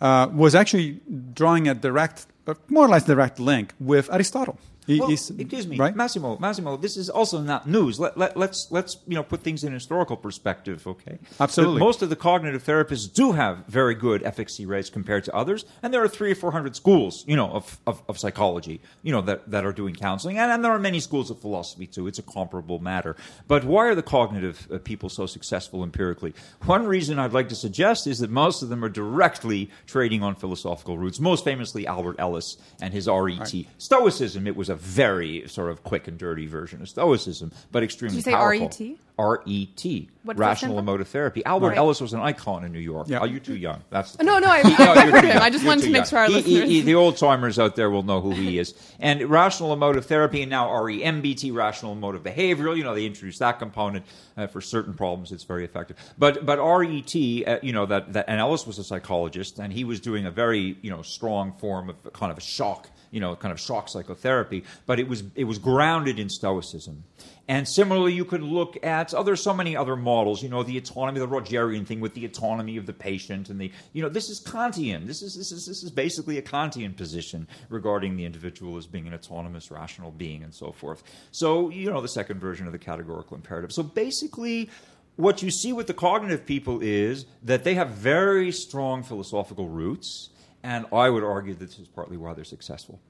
[0.00, 1.00] Uh, was actually
[1.32, 4.58] drawing a direct, uh, more or less direct link with Aristotle.
[4.88, 5.94] Well, he's- excuse me, right?
[5.94, 6.38] Massimo.
[6.38, 8.00] Massimo, this is also not news.
[8.00, 10.86] Let, let, let's let's you know put things in historical perspective.
[10.86, 11.78] Okay, Absolutely.
[11.80, 15.94] Most of the cognitive therapists do have very good efficacy rates compared to others, and
[15.94, 19.20] there are three or four hundred schools, you know, of, of, of psychology, you know,
[19.22, 22.06] that, that are doing counseling, and, and there are many schools of philosophy too.
[22.06, 23.14] It's a comparable matter.
[23.46, 26.34] But why are the cognitive uh, people so successful empirically?
[26.64, 30.34] One reason I'd like to suggest is that most of them are directly trading on
[30.34, 31.20] philosophical roots.
[31.20, 33.54] Most famously, Albert Ellis and his RET.
[33.78, 38.16] Stoicism, it was a very sort of quick and dirty version of Stoicism, but extremely
[38.16, 38.66] Did you say powerful.
[38.68, 38.98] RET?
[39.18, 41.44] R-E-T, What rational emotive therapy.
[41.44, 41.76] Albert Right.
[41.78, 43.08] Ellis was an icon in New York.
[43.08, 43.18] Yeah.
[43.18, 43.82] Are you too young?
[43.90, 45.42] That's the No, no, I, no, I've you're heard him.
[45.42, 46.06] I just You're wanted to make young.
[46.06, 46.68] sure our He- he- listeners.
[46.70, 48.74] he- the old timers out there will know who he is.
[48.98, 52.76] And rational emotive therapy, and now REMBT, rational emotive behavioral.
[52.76, 54.06] You know, they introduced that component
[54.36, 55.30] uh, for certain problems.
[55.30, 55.98] It's very effective.
[56.18, 59.84] But but RET, uh, you know, that, that and Ellis was a psychologist, and he
[59.84, 63.36] was doing a very you know strong form of kind of a shock you know,
[63.36, 67.04] kind of shock psychotherapy, but it was it was grounded in Stoicism.
[67.48, 70.42] And similarly, you could look at oh, other so many other models.
[70.42, 73.70] You know, the autonomy, the Rogerian thing with the autonomy of the patient, and the
[73.92, 75.06] you know, this is Kantian.
[75.06, 79.06] This is this is this is basically a Kantian position regarding the individual as being
[79.06, 81.02] an autonomous, rational being, and so forth.
[81.30, 83.72] So you know, the second version of the categorical imperative.
[83.72, 84.70] So basically.
[85.16, 90.30] What you see with the cognitive people is that they have very strong philosophical roots,
[90.62, 93.00] and I would argue that this is partly why they're successful.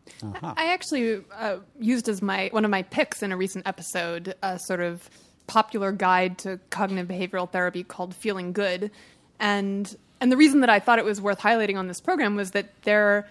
[0.42, 4.58] I actually uh, used as my one of my picks in a recent episode a
[4.58, 5.08] sort of
[5.46, 8.90] popular guide to cognitive behavioral therapy called Feeling Good,
[9.40, 12.52] and and the reason that I thought it was worth highlighting on this program was
[12.52, 13.28] that there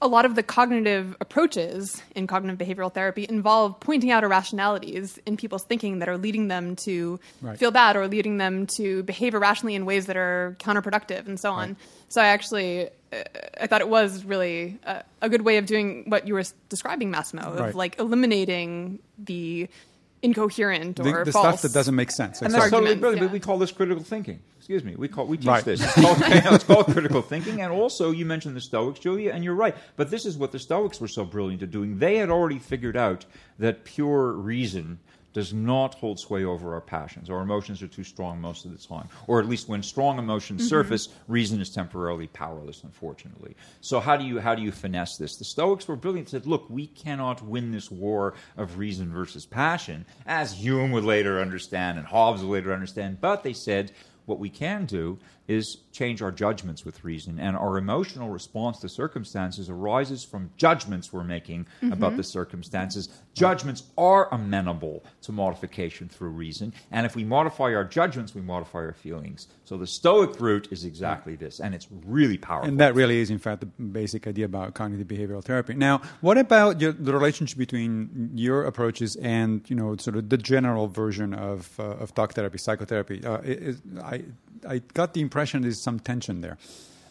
[0.00, 5.36] a lot of the cognitive approaches in cognitive behavioral therapy involve pointing out irrationalities in
[5.36, 7.58] people's thinking that are leading them to Right.
[7.58, 11.50] feel bad or leading them to behave irrationally in ways that are counterproductive and so
[11.52, 11.76] on.
[12.08, 12.88] So I actually
[13.60, 17.10] I thought it was really a, a good way of doing what you were describing,
[17.10, 17.74] Massimo, of Right.
[17.74, 19.68] like eliminating the
[20.22, 22.40] incoherent or the false stuff that doesn't make sense.
[22.40, 22.60] And Exactly.
[22.60, 23.22] that's totally brilliant.
[23.22, 23.28] yeah.
[23.28, 24.40] But we call this critical thinking.
[24.58, 24.94] Excuse me.
[24.96, 25.62] We call we teach Right.
[25.64, 25.82] this.
[25.82, 27.60] It's called, you know, it's called critical thinking.
[27.60, 29.76] And also, you mentioned the Stoics, Julia, and you're right.
[29.96, 31.98] But this is what the Stoics were so brilliant at doing.
[31.98, 33.26] They had already figured out
[33.58, 34.98] that pure reason
[35.34, 37.28] does not hold sway over our passions.
[37.28, 39.08] Our emotions are too strong most of the time.
[39.26, 40.68] Or at least when strong emotions mm-hmm.
[40.68, 43.56] surface, reason is temporarily powerless, unfortunately.
[43.80, 45.36] So how do you how do you finesse this?
[45.36, 46.30] The Stoics were brilliant.
[46.30, 51.40] Said, look, we cannot win this war of reason versus passion, as Hume would later
[51.40, 53.20] understand and Hobbes would later understand.
[53.20, 53.90] But they said
[54.26, 58.88] what we can do is change our judgments with reason, and our emotional response to
[58.88, 61.92] circumstances arises from judgments we're making mm-hmm.
[61.92, 63.10] about the circumstances.
[63.34, 68.78] Judgments are amenable to modification through reason, and if we modify our judgments, we modify
[68.78, 69.48] our feelings.
[69.64, 72.68] So the Stoic route is exactly this, and it's really powerful.
[72.68, 75.74] And that really is, in fact, the basic idea about cognitive behavioral therapy.
[75.74, 80.38] Now, what about your, the relationship between your approaches and you know sort of the
[80.38, 83.24] general version of uh, of talk therapy, psychotherapy?
[83.24, 84.22] Uh, it, it, I
[84.68, 86.58] I got the impression there's some tension there.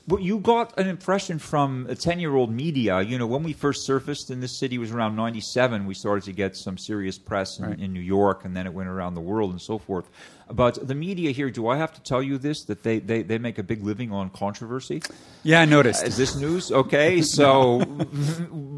[0.05, 3.01] But you got an impression from a 10 year old media.
[3.01, 6.33] You know, when we first surfaced in this city was around 97, we started to
[6.33, 7.79] get some serious press in, Right.
[7.79, 10.09] in New York, and then it went around the world and so forth.
[10.51, 13.37] But the media here, do I have to tell you this, that they, they, they
[13.37, 15.01] make a big living on controversy?
[15.43, 16.03] Yeah, I noticed.
[16.03, 16.71] Uh, is this news?
[16.71, 17.79] Okay, so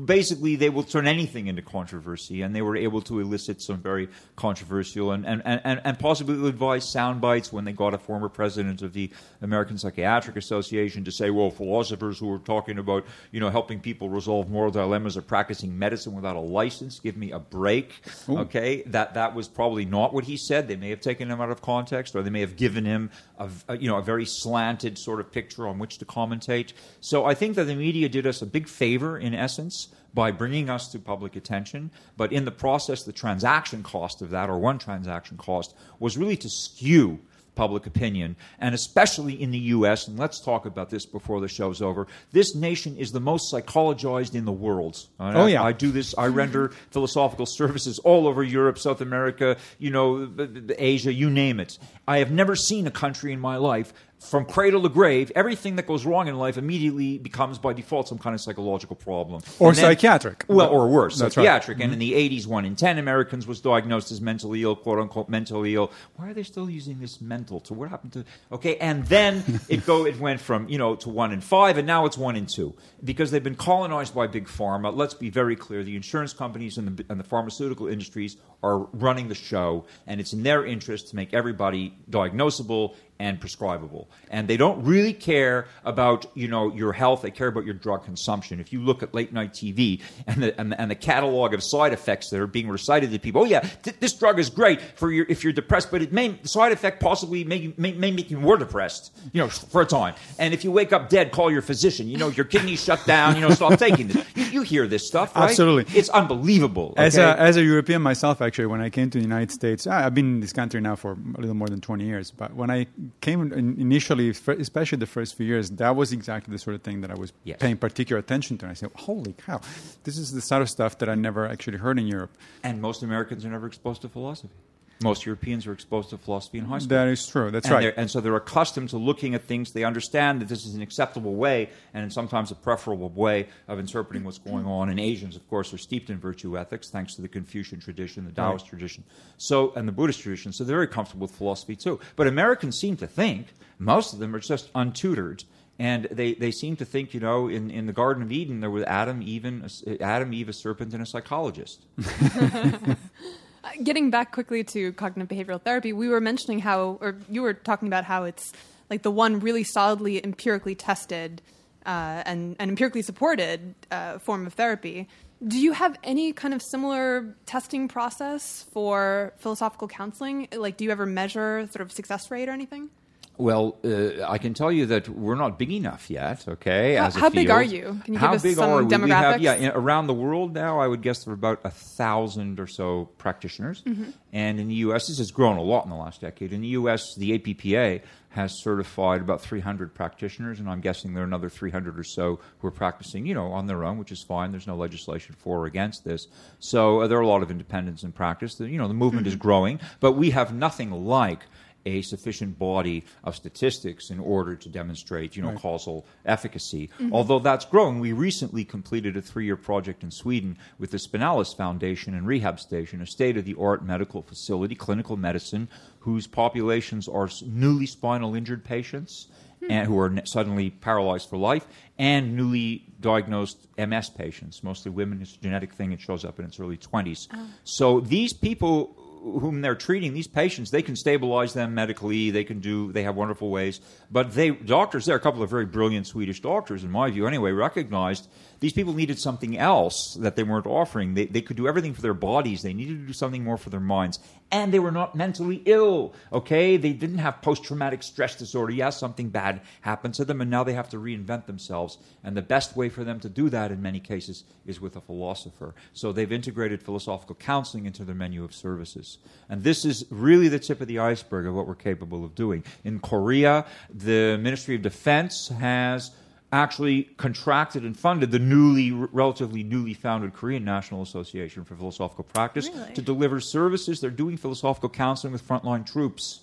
[0.05, 4.09] basically, they will turn anything into controversy, and they were able to elicit some very
[4.35, 8.81] controversial and, and, and, and possibly ill-advised sound bites when they got a former president
[8.81, 13.49] of the American Psychiatric Association to say, well, philosophers who are talking about, you know,
[13.49, 16.99] helping people resolve moral dilemmas are practicing medicine without a license.
[16.99, 18.01] Give me a break.
[18.27, 20.67] Okay, that that was probably not what he said.
[20.67, 23.49] They may have taken him out of context, or they may have given him a,
[23.67, 26.73] a you know a very slanted sort of picture on which to commentate.
[27.01, 30.69] So I think that the media did us a big favor, in essence, by bringing
[30.69, 31.91] us to public attention.
[32.17, 36.37] But in the process, the transaction cost of that, or one transaction cost, was really
[36.37, 37.19] to skew
[37.55, 40.07] public opinion, and especially in the U.S.
[40.07, 42.07] And let's talk about this before the show's over.
[42.31, 45.05] This nation is the most psychologized in the world.
[45.19, 45.63] Oh, yeah.
[45.63, 46.13] I do this.
[46.17, 50.29] I render philosophical services all over Europe, South America, you know,
[50.77, 51.79] Asia, you name it.
[52.07, 53.93] I have never seen a country in my life.
[54.19, 58.17] From cradle to grave, everything that goes wrong in life immediately becomes by default some
[58.17, 59.41] kind of psychological problem.
[59.59, 60.45] Or then- psychiatric.
[60.47, 61.43] Well, or worse, That's right.
[61.43, 61.79] psychiatric.
[61.79, 61.93] And mm-hmm.
[61.93, 65.75] in the 80s, one in 10 Americans was diagnosed as mentally ill, quote unquote, mentally
[65.75, 65.91] ill.
[66.15, 68.25] Why are they still using this mental to what happened to.
[68.51, 71.87] Okay, and then it go it went from, you know, to one in five, and
[71.87, 72.73] now it's one in two.
[73.03, 74.95] Because they've been colonized by big pharma.
[74.95, 79.27] Let's be very clear the insurance companies and the, and the pharmaceutical industries are running
[79.27, 84.09] the show, and it's in their interest to make everybody diagnosable and prescribable.
[84.29, 87.21] And they don't really care about you know your health.
[87.21, 88.59] They care about your drug consumption.
[88.59, 91.63] If you look at late night TV and the and the, and the catalog of
[91.63, 94.81] side effects that are being recited to people, oh yeah, th- this drug is great
[94.81, 98.11] for your if you're depressed, but it may the side effect possibly may, may may
[98.11, 100.15] make you more depressed, you know, for a time.
[100.37, 102.07] And if you wake up dead, call your physician.
[102.07, 103.35] You know, your kidneys shut down.
[103.35, 104.25] You know, stop taking this.
[104.35, 105.49] You, you hear this stuff, right?
[105.49, 105.97] Absolutely.
[105.97, 106.93] It's unbelievable.
[106.97, 110.13] As a as a European myself, actually, when I came to the United States, I've
[110.13, 112.31] been in this country now for a little more than twenty years.
[112.31, 112.87] But when I
[113.21, 117.11] came initially, especially the first few years, that was exactly the sort of thing that
[117.11, 117.57] I was Yes.
[117.59, 118.65] paying particular attention to.
[118.65, 119.61] And I said, "Holy cow,
[120.03, 122.31] this is the sort of stuff that I never actually heard in Europe."
[122.63, 124.53] and most Americans are never exposed to philosophy.
[125.03, 126.89] Most Europeans are exposed to philosophy in high school.
[126.89, 127.51] That is true.
[127.51, 127.93] That's and right.
[127.97, 129.73] And so they're accustomed to looking at things.
[129.73, 134.23] They understand that this is an acceptable way and sometimes a preferable way of interpreting
[134.23, 134.89] what's going on.
[134.89, 138.31] And Asians, of course, are steeped in virtue ethics thanks to the Confucian tradition, the
[138.31, 139.03] Taoist tradition,
[139.37, 140.53] so and the Buddhist tradition.
[140.53, 141.99] So they're very comfortable with philosophy too.
[142.15, 143.47] But Americans seem to think
[143.79, 145.43] most of them are just untutored.
[145.77, 148.69] And they, they seem to think, you know, in, in the Garden of Eden, there
[148.69, 149.67] was Adam, even
[149.99, 151.85] Adam, Eve, a serpent, and a psychologist.
[153.83, 157.87] Getting back quickly to cognitive behavioral therapy, we were mentioning how, or you were talking
[157.87, 158.53] about how it's
[158.89, 161.41] like the one really solidly empirically tested
[161.85, 165.07] uh, and, and empirically supported uh, form of therapy.
[165.45, 170.47] Do you have any kind of similar testing process for philosophical counseling?
[170.55, 172.89] Like, do you ever measure sort of success rate or anything?
[173.37, 176.47] Well, uh, I can tell you that we're not big enough yet.
[176.47, 177.99] Okay, How- as a how big are you?
[178.05, 178.95] Can you how give us big some are we?
[178.97, 181.69] We have, yeah, in, around the world now, I would guess there are about a
[181.71, 184.11] thousand or so practitioners, Mm-hmm.
[184.33, 186.53] and in the U.S., this has grown a lot in the last decade.
[186.53, 191.27] In the U.S., the APPA has certified about 300 practitioners, and I'm guessing there are
[191.27, 194.51] another 300 or so who are practicing, you know, on their own, which is fine.
[194.51, 196.27] There's no legislation for or against this.
[196.59, 198.55] So uh, there are a lot of independents in practice.
[198.55, 199.33] The, you know, the movement Mm-hmm.
[199.33, 201.45] is growing, but we have nothing like
[201.85, 206.89] a sufficient body of statistics in order to demonstrate, you know, causal efficacy.
[206.99, 207.13] Mm-hmm.
[207.13, 212.13] Although that's growing, we recently completed a three-year project in Sweden with the Spinalis Foundation
[212.13, 215.69] and Rehab Station, a state-of-the-art medical facility, clinical medicine,
[215.99, 219.27] whose populations are newly spinal injured patients
[219.59, 219.71] hmm.
[219.71, 221.67] and who are suddenly paralyzed for life,
[221.97, 225.21] and newly diagnosed MS patients, mostly women.
[225.21, 227.27] It's a genetic thing; it shows up in its early twenties.
[227.33, 227.47] Oh.
[227.63, 228.95] So these people
[229.25, 232.29] whom they're treating, these patients, they can stabilize them medically.
[232.29, 232.91] They can do.
[232.91, 233.81] They have wonderful ways.
[234.11, 237.25] But they doctors, there are a couple of very brilliant Swedish doctors, in my view,
[237.25, 238.27] anyway, recognized
[238.65, 241.13] these people needed something else that they weren't offering.
[241.13, 242.63] They, they could do everything for their bodies.
[242.63, 244.17] They needed to do something more for their minds.
[244.49, 246.75] And they were not mentally ill, okay?
[246.75, 248.73] They didn't have post traumatic stress disorder.
[248.73, 251.99] Yes, something bad happened to them, and now they have to reinvent themselves.
[252.23, 255.01] And the best way for them to do that in many cases is with a
[255.01, 255.75] philosopher.
[255.93, 259.19] So they've integrated philosophical counseling into their menu of services.
[259.47, 262.63] And this is really the tip of the iceberg of what we're capable of doing.
[262.83, 266.09] In Korea, the Ministry of Defense has
[266.55, 272.69] actually contracted and funded the newly, relatively newly founded Korean National Association for Philosophical Practice
[272.69, 272.93] Really?
[272.93, 273.99] to deliver services.
[273.99, 276.41] They're doing philosophical counseling with frontline troops.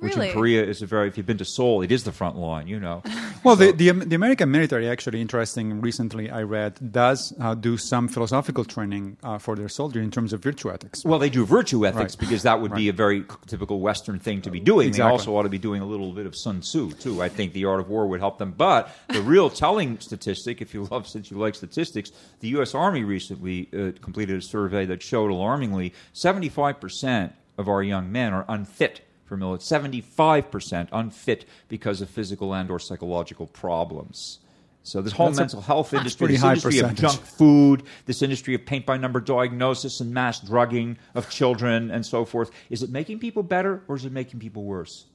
[0.00, 0.28] Which Really?
[0.28, 2.66] in Korea is a very, if you've been to Seoul, it is the front line,
[2.68, 3.02] you know.
[3.44, 5.80] Well, So- the, the the American military actually interesting.
[5.82, 10.32] Recently, I read does uh, do some philosophical training uh, for their soldiers in terms
[10.32, 11.04] of virtue ethics.
[11.04, 12.20] Well, they do virtue ethics Right.
[12.20, 14.88] because that would be a very typical Western thing to be doing.
[14.88, 15.08] Exactly.
[15.08, 17.20] They also ought to be doing a little bit of Sun Tzu too.
[17.22, 18.52] I think the art of war would help them.
[18.56, 22.74] But the real telling statistic, if you love, since you like statistics, the U.S.
[22.74, 28.32] Army recently uh, completed a survey that showed alarmingly seventy-five percent of our young men
[28.32, 29.64] are unfit for military.
[29.64, 34.38] Seventy-five percent unfit because of physical and/or psychological problems.
[34.86, 38.54] So this whole That's a- mental health industry, this industry of junk food, this industry
[38.54, 42.50] of paint by number diagnosis and mass drugging of children and so forth.
[42.68, 45.06] Is it making people better or is it making people worse?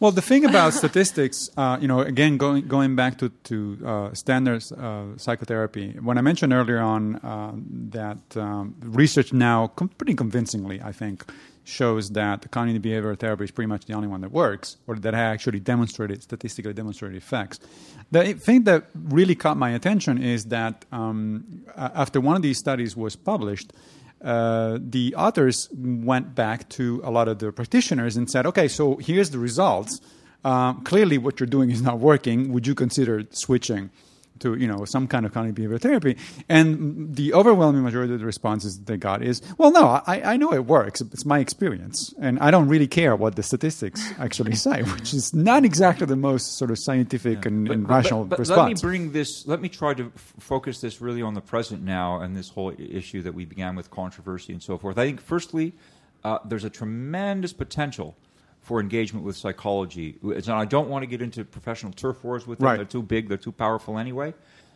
[0.00, 4.14] Well, the thing about statistics, uh, you know, again, going going back to to uh,
[4.14, 5.92] standards uh, psychotherapy.
[6.00, 7.52] When I mentioned earlier on uh,
[7.90, 11.24] that um, research now, com- pretty convincingly, I think,
[11.64, 15.14] shows that cognitive behavioral therapy is pretty much the only one that works, or that
[15.14, 17.60] actually demonstrated statistically demonstrated effects.
[18.10, 22.96] The thing that really caught my attention is that um, after one of these studies
[22.96, 23.72] was published
[24.22, 28.96] uh, the authors went back to a lot of the practitioners and said, okay, so
[28.96, 30.00] here's the results.
[30.44, 32.52] Um, clearly, what you're doing is not working.
[32.52, 33.90] Would you consider switching
[34.40, 36.16] to you know some kind of cognitive behavioral therapy?
[36.48, 40.52] And the overwhelming majority of the responses they got is, well, no, I, I know
[40.52, 41.00] it works.
[41.00, 45.34] It's my experience, and I don't really care what the statistics actually say, which is
[45.34, 48.82] not exactly the most sort of scientific and, and rational but, but response.
[48.82, 49.46] Let me bring this.
[49.46, 52.72] Let me try to f- focus this really on the present now and this whole
[52.78, 54.98] issue that we began with controversy and so forth.
[54.98, 55.74] I think, firstly,
[56.24, 58.16] uh, there's a tremendous potential
[58.62, 60.18] for engagement with psychology.
[60.22, 62.66] And I don't want to get into professional turf wars with them.
[62.66, 62.76] Right.
[62.76, 64.34] They're too big, they're too powerful anyway.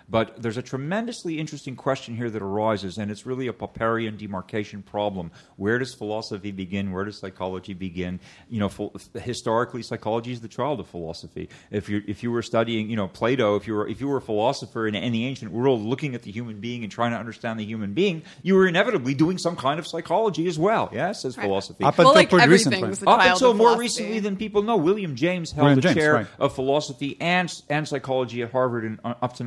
[0.08, 4.82] But there's a tremendously interesting question here that arises, and it's really a Popperian demarcation
[4.82, 5.32] problem.
[5.56, 6.92] Where does philosophy begin?
[6.92, 8.20] Where does psychology begin?
[8.48, 11.48] You know, ph- historically, psychology is the child of philosophy.
[11.70, 14.18] If you if you were studying, you know, Plato, if you were if you were
[14.18, 17.18] a philosopher in, in the ancient world, looking at the human being and trying to
[17.18, 20.88] understand the human being, you were inevitably doing some kind of psychology as well.
[20.92, 21.84] Yes, as philosophy.
[21.84, 22.88] Up well, until like pretty recently.
[22.88, 23.80] was Up until more philosophy.
[23.80, 26.26] recently than people know, William James held William the James, chair right.
[26.38, 29.44] of philosophy and, and psychology at Harvard in, uh, up to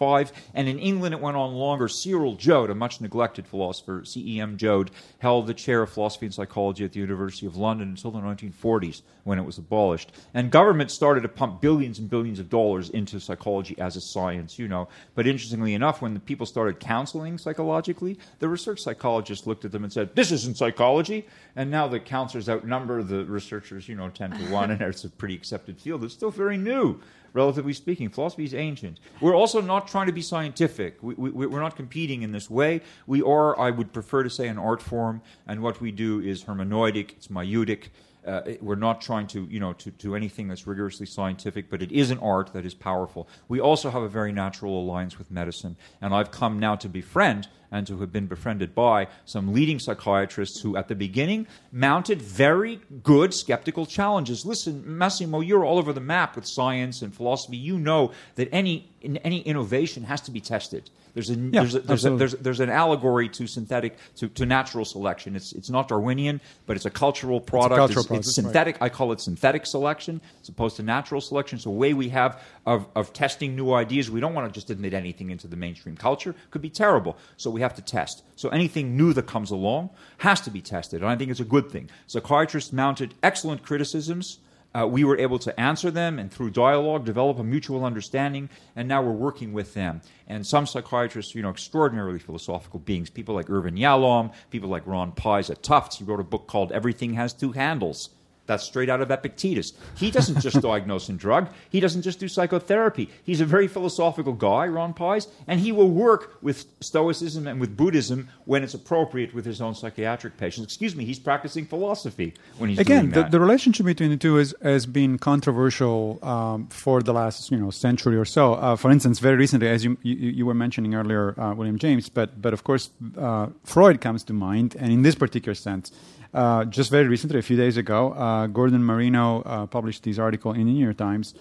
[0.00, 0.50] 1905.
[0.54, 1.88] And in England, it went on longer.
[1.88, 4.56] Cyril Joad, a much neglected philosopher, C.E.M.
[4.56, 8.20] Joad, held the chair of philosophy and psychology at the University of London until the
[8.20, 10.12] 1940s when it was abolished.
[10.34, 14.58] And government started to pump billions and billions of dollars into psychology as a science,
[14.58, 14.88] you know.
[15.14, 19.84] But interestingly enough, when the people started counseling psychologically, the research psychologists looked at them
[19.84, 21.26] and said, This isn't psychology.
[21.56, 25.10] And now the counselors outnumber the researchers, you know, 10 to 1, and it's a
[25.10, 26.04] pretty accepted field.
[26.04, 27.00] It's still very new
[27.32, 28.08] relatively speaking.
[28.10, 29.00] Philosophy is ancient.
[29.20, 31.02] We're also not trying to be scientific.
[31.02, 32.82] We, we, we're not competing in this way.
[33.06, 36.44] We are, I would prefer to say, an art form, and what we do is
[36.44, 37.88] hermeneutic, it's maieutic.
[38.26, 41.90] Uh, we're not trying to, you know, to do anything that's rigorously scientific, but it
[41.90, 43.26] is an art that is powerful.
[43.48, 47.48] We also have a very natural alliance with medicine, and I've come now to befriend
[47.70, 52.80] and to have been befriended by some leading psychiatrists who, at the beginning, mounted very
[53.02, 54.44] good skeptical challenges.
[54.44, 57.56] Listen, Massimo, you're all over the map with science and philosophy.
[57.56, 60.90] You know that any in, any innovation has to be tested.
[61.14, 64.84] There's a, there's, a, there's, a, there's, there's an allegory to synthetic to, to natural
[64.84, 65.34] selection.
[65.34, 67.78] It's it's not Darwinian, but it's a cultural product.
[67.78, 68.44] cultural it's, product, it's right.
[68.44, 68.76] synthetic.
[68.80, 71.56] I call it synthetic selection as opposed to natural selection.
[71.56, 74.10] It's a way we have of, of testing new ideas.
[74.10, 76.30] We don't want to just admit anything into the mainstream culture.
[76.30, 77.16] It Could be terrible.
[77.36, 78.22] So we have to test.
[78.36, 81.44] So anything new that comes along has to be tested, and I think it's a
[81.44, 81.90] good thing.
[82.06, 84.38] Psychiatrists mounted excellent criticisms.
[84.72, 88.86] Uh, we were able to answer them and through dialogue develop a mutual understanding and
[88.86, 93.50] now we're working with them and some psychiatrists you know extraordinarily philosophical beings people like
[93.50, 97.32] irvin yalom people like ron pies at tufts he wrote a book called everything has
[97.32, 98.10] two handles
[98.50, 99.72] that's straight out of Epictetus.
[99.96, 101.48] He doesn't just diagnose and drug.
[101.70, 103.08] He doesn't just do psychotherapy.
[103.24, 107.76] He's a very philosophical guy, Ron Pies, and he will work with Stoicism and with
[107.76, 110.64] Buddhism when it's appropriate with his own psychiatric patients.
[110.64, 114.54] Excuse me, he's practicing philosophy when he's Again, the, the relationship between the two is,
[114.62, 118.54] has been controversial um, for the last you know century or so.
[118.54, 122.08] Uh, for instance, very recently, as you you, you were mentioning earlier, uh, William James,
[122.08, 125.92] but but of course uh, Freud comes to mind, and in this particular sense,
[126.32, 130.52] uh, just very recently, a few days ago, uh, Gordon Marino uh, published this article
[130.52, 131.34] in the New York Times.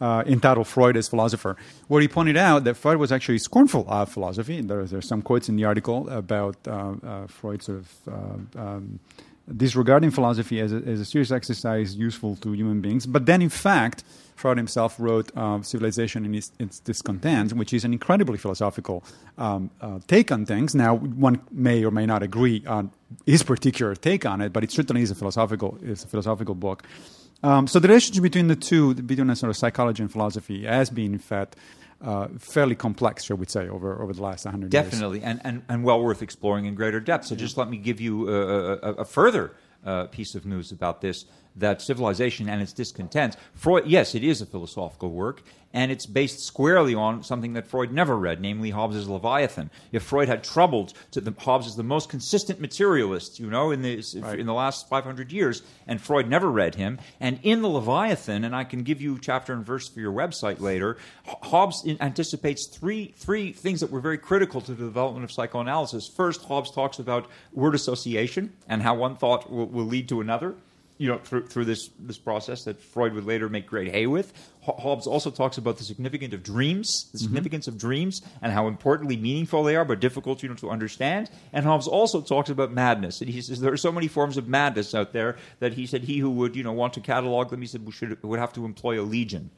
[0.00, 4.10] Uh, entitled Freud as Philosopher, where he pointed out that Freud was actually scornful of
[4.10, 4.60] philosophy.
[4.60, 8.98] There, there's some quotes in the article about uh, uh, Freud sort of uh, um,
[9.56, 13.06] disregarding philosophy as a, as a serious exercise useful to human beings.
[13.06, 14.02] But then, in fact,
[14.34, 19.04] Freud himself wrote uh, Civilization and its, its Discontent, which is an incredibly philosophical
[19.38, 20.74] um, uh, take on things.
[20.74, 22.90] Now, one may or may not agree on
[23.26, 26.82] his particular take on it, but it certainly is a philosophical, it's a philosophical book.
[27.42, 30.90] Um, so the relationship between the two, between a sort of psychology and philosophy, has
[30.90, 31.56] been, in fact,
[32.02, 34.84] uh, fairly complex, shall we say, over, over the last 100 years.
[34.84, 37.26] Definitely, and, and, and well worth exploring in greater depth.
[37.26, 39.52] So just let me give you a, a, a- a further
[39.84, 41.26] uh, piece of news about this.
[41.56, 43.36] That civilization and its discontents.
[43.54, 45.42] Freud, yes, it is a philosophical work,
[45.74, 49.70] and it's based squarely on something that Freud never read, namely Hobbes's Leviathan.
[49.90, 53.82] If Freud had troubled, to the, Hobbes is the most consistent materialist, you know, in
[53.82, 53.94] the
[54.38, 56.98] in the last 500 years, and Freud never read him.
[57.18, 60.60] And in the Leviathan, and I can give you chapter and verse for your website
[60.60, 66.06] later, Hobbes anticipates three three things that were very critical to the development of psychoanalysis.
[66.06, 70.54] First, Hobbes talks about word association and how one thought will, will lead to another
[70.96, 74.32] you know, through, through this, this process that Freud would later make great hay with.
[74.62, 77.24] Hobbes also talks about the significance of dreams, the mm-hmm.
[77.24, 81.30] significance of dreams, and how importantly meaningful they are, but difficult, you know, to understand.
[81.52, 84.46] And Hobbes also talks about madness, and he says there are so many forms of
[84.46, 87.60] madness out there that he said he who would, you know, want to catalog them,
[87.60, 89.50] he said we should would have to employ a legion.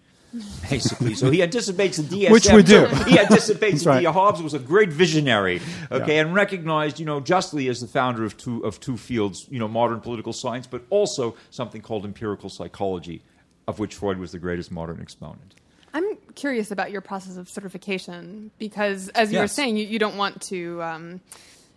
[0.70, 2.30] Basically, so he anticipates the DSM.
[2.36, 2.86] Which we do.
[3.06, 4.02] He anticipates That's right.
[4.02, 6.22] the Hobbes was a great visionary, okay, Yeah.
[6.22, 9.68] and recognized, you know, justly as the founder of two of two fields, you know,
[9.68, 13.22] modern political science, but also something called empirical psychology,
[13.66, 15.54] of which Freud was the greatest modern exponent.
[15.94, 20.16] I'm curious about your process of certification because, as you were saying, you, you don't
[20.18, 21.20] want to um,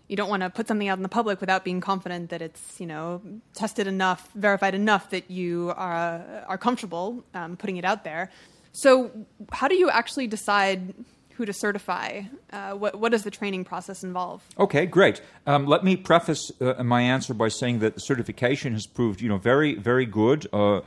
[0.10, 2.80] you don't want to put something out in the public without being confident that it's
[2.80, 3.22] you know
[3.54, 8.30] tested enough, verified enough that you are are comfortable um, putting it out there.
[8.72, 9.12] So,
[9.52, 10.94] how do you actually decide
[11.40, 12.24] who to certify?
[12.52, 14.44] Uh, what, what does the training process involve?
[14.60, 15.22] Okay, great.
[15.48, 19.30] Um, let me preface uh, my answer by saying that the certification has proved, you
[19.30, 20.48] know, very, very good.
[20.52, 20.82] Uh,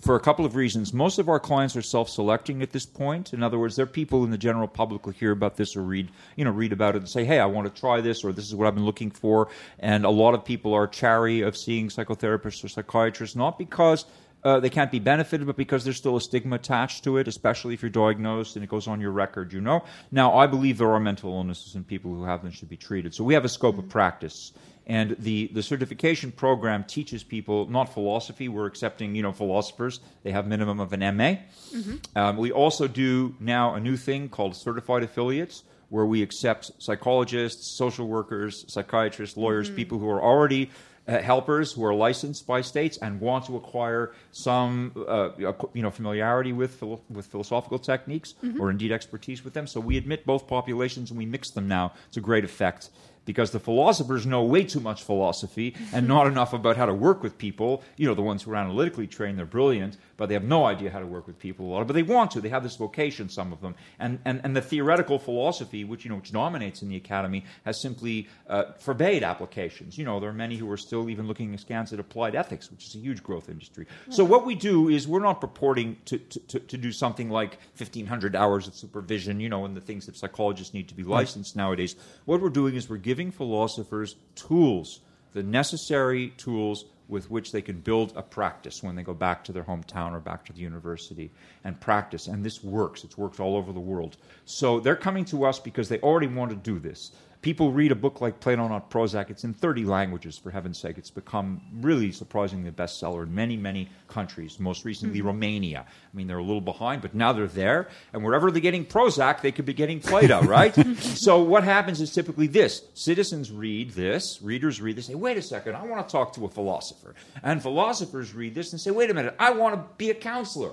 [0.00, 0.92] for a couple of reasons.
[0.92, 3.32] Most of our clients are self-selecting at this point.
[3.32, 6.10] In other words, they're people in the general public who hear about this or read,
[6.36, 8.46] you know, read about it and say, "Hey, I want to try this," or "This
[8.46, 11.88] is what I've been looking for." And a lot of people are chary of seeing
[11.88, 14.04] psychotherapists or psychiatrists, not because
[14.44, 17.74] uh, they can't be benefited, but because there's still a stigma attached to it, especially
[17.74, 19.82] if you're diagnosed and it goes on your record, you know.
[20.12, 23.12] Now, I believe there are mental illnesses and people who have them should be treated.
[23.12, 24.52] So we have a scope of practice.
[24.86, 28.48] And the, the certification program teaches people not philosophy.
[28.48, 30.00] We're accepting, you know, philosophers.
[30.22, 31.38] They have minimum of an MA.
[31.74, 31.96] Mm-hmm.
[32.14, 37.76] Um, we also do now a new thing called certified affiliates, where we accept psychologists,
[37.76, 39.76] social workers, psychiatrists, lawyers, mm-hmm.
[39.76, 40.70] people who are already
[41.08, 45.30] uh, helpers who are licensed by states and want to acquire some uh,
[45.72, 48.60] you know familiarity with philo- with philosophical techniques mm-hmm.
[48.60, 49.66] or indeed expertise with them.
[49.66, 52.90] So we admit both populations and we mix them now to great effect
[53.26, 57.22] because the philosophers know way too much philosophy and not enough about how to work
[57.22, 57.82] with people.
[57.98, 60.90] You know, the ones who are analytically trained, they're brilliant, but they have no idea
[60.90, 61.86] how to work with people a lot.
[61.86, 62.40] But they want to.
[62.40, 63.74] They have this vocation, some of them.
[63.98, 67.80] And, and, and the theoretical philosophy, which, you know, which dominates in the academy, has
[67.80, 69.98] simply uh, forbade applications.
[69.98, 72.86] You know, there are many who are still even looking askance at applied ethics, which
[72.86, 73.86] is a huge growth industry.
[74.10, 78.34] So what we do is we're not purporting to, to, to do something like 1,500
[78.34, 81.96] hours of supervision, you know, and the things that psychologists need to be licensed nowadays.
[82.24, 85.00] What we're doing is we're giving philosophers tools,
[85.32, 89.52] the necessary tools with which they can build a practice when they go back to
[89.52, 91.30] their hometown or back to the university
[91.64, 92.26] and practice.
[92.26, 93.04] And this works.
[93.04, 94.16] It's worked all over the world.
[94.44, 97.12] So they're coming to us because they already want to do this
[97.46, 99.30] people read a book like Plato Not Prozac.
[99.30, 100.98] It's in 30 languages, for heaven's sake.
[100.98, 105.28] It's become really surprisingly a bestseller in many, many countries, most recently mm-hmm.
[105.28, 105.86] Romania.
[105.86, 107.86] I mean, they're a little behind, but now they're there.
[108.12, 110.74] And wherever they're getting Prozac, they could be getting Plato, right?
[110.98, 115.42] so what happens is typically this citizens read this, readers read this, say, wait a
[115.42, 117.14] second, I want to talk to a philosopher.
[117.44, 120.72] And philosophers read this and say, wait a minute, I want to be a counselor.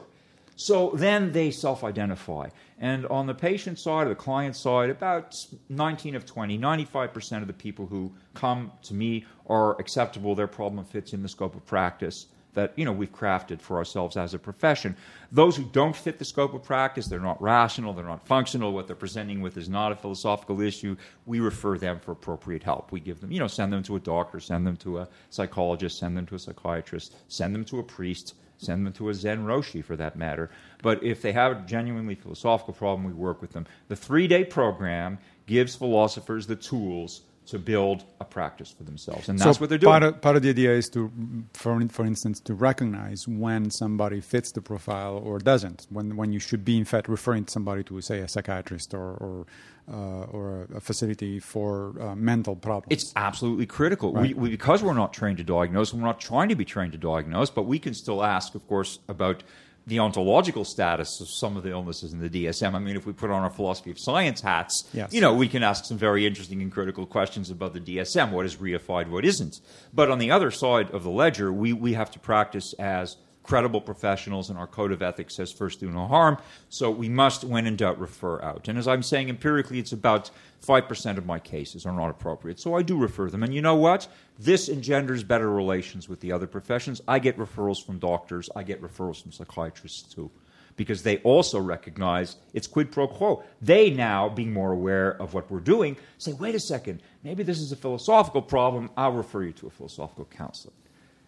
[0.55, 2.49] So then they self identify.
[2.84, 7.47] And on the patient side or the client side, about 19 of 20, 95% of
[7.47, 10.36] the people who come to me are acceptable.
[10.36, 14.17] Their problem fits in the scope of practice that you know we've crafted for ourselves
[14.17, 14.97] as a profession.
[15.31, 18.73] Those who don't fit the scope of practice, they're not rational, they're not functional.
[18.73, 20.97] What they're presenting with is not a philosophical issue.
[21.25, 22.91] We refer them for appropriate help.
[22.91, 25.99] We give them, you know, send them to a doctor, send them to a psychologist,
[25.99, 29.45] send them to a psychiatrist, send them to a priest Send them to a Zen
[29.45, 30.49] Roshi for that matter.
[30.82, 33.66] But if they have a genuinely philosophical problem, we work with them.
[33.88, 39.28] The three day program gives philosophers the tools to build a practice for themselves.
[39.28, 39.91] And that's so what they're doing.
[39.91, 41.12] Part of, part of the idea is to,
[41.54, 46.39] for, for instance, to recognize when somebody fits the profile or doesn't, when, when you
[46.39, 49.45] should be, in fact, referring somebody to, say, a psychiatrist or, or
[49.91, 52.88] uh, or a, facility for uh, mental problems.
[52.89, 54.13] It's absolutely critical.
[54.13, 54.27] Right.
[54.27, 56.97] We, we, because we're not trained to diagnose, we're not trying to be trained to
[56.97, 59.43] diagnose, but we can still ask, of course, about
[59.86, 62.73] the ontological status of some of the illnesses in the DSM.
[62.73, 65.13] I mean, if we put on our philosophy of science hats, yes.
[65.13, 68.31] you know, we can ask some very interesting and critical questions about the DSM.
[68.31, 69.09] What is reified?
[69.09, 69.59] What isn't?
[69.93, 73.81] But on the other side of the ledger, we, we have to practice as credible
[73.81, 76.37] professionals, and our code of ethics says first do no harm.
[76.69, 78.67] So we must, when in doubt, refer out.
[78.69, 80.31] And as I'm saying empirically, it's about
[80.65, 82.59] 5% of my cases are not appropriate.
[82.59, 83.43] So I do refer them.
[83.43, 84.07] And you know what?
[84.39, 87.01] This engenders better relations with the other professions.
[87.07, 90.31] I get referrals from doctors, I get referrals from psychiatrists too.
[90.75, 93.43] Because they also recognize it's quid pro quo.
[93.61, 97.59] They now, being more aware of what we're doing, say, wait a second, maybe this
[97.59, 98.89] is a philosophical problem.
[98.97, 100.73] I'll refer you to a philosophical counselor.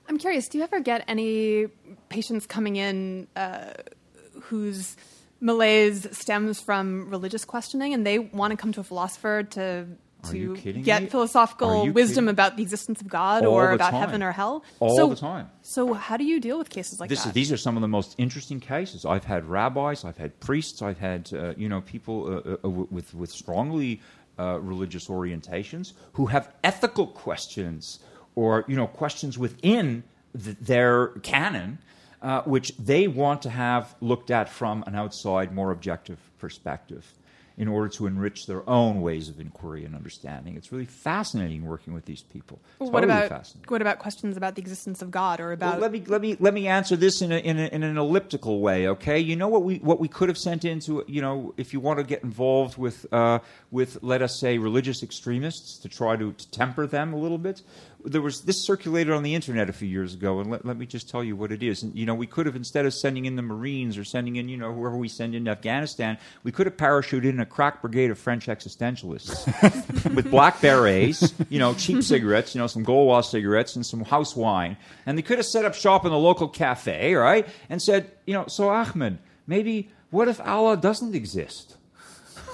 [0.07, 1.67] I'm curious, do you ever get any
[2.09, 3.73] patients coming in uh,
[4.41, 4.95] whose
[5.39, 9.87] malaise stems from religious questioning and they want to come to a philosopher to
[10.29, 11.09] to get me?
[11.09, 12.29] philosophical wisdom kidding?
[12.29, 13.99] about the existence of God All or about time.
[13.99, 14.63] heaven or hell?
[14.79, 15.49] All so, the time.
[15.61, 17.29] So, how do you deal with cases like this that?
[17.29, 19.05] Is, these are some of the most interesting cases.
[19.05, 23.13] I've had rabbis, I've had priests, I've had uh, you know people uh, uh, with
[23.13, 24.01] with strongly
[24.39, 27.99] uh, religious orientations who have ethical questions
[28.35, 30.03] or you know questions within
[30.43, 31.79] th- their canon,
[32.21, 37.13] uh, which they want to have looked at from an outside, more objective perspective
[37.57, 40.57] in order to enrich their own ways of inquiry and understanding.
[40.57, 42.59] It's really fascinating working with these people.
[42.79, 45.73] Well, what totally about what about questions about the existence of God or about?
[45.73, 47.97] Well, let me let me let me answer this in, a, in, a, in an
[47.97, 48.87] elliptical way.
[48.89, 51.79] Okay, you know what we what we could have sent into you know if you
[51.79, 53.39] want to get involved with uh,
[53.71, 57.61] with let us say religious extremists to try to, to temper them a little bit.
[58.05, 60.85] There was this circulated on the internet a few years ago, and let, let me
[60.85, 61.81] just tell you what it is.
[61.81, 64.47] And, you know, we could have instead of sending in the Marines or sending in,
[64.47, 68.11] you know, whoever we send into Afghanistan, we could have parachuted in a crack brigade
[68.11, 73.75] of French existentialists with black berets, you know, cheap cigarettes, you know, some Gauloises cigarettes
[73.75, 77.15] and some house wine, and they could have set up shop in the local cafe,
[77.15, 81.77] right, and said, you know, so Ahmed, maybe what if Allah doesn't exist?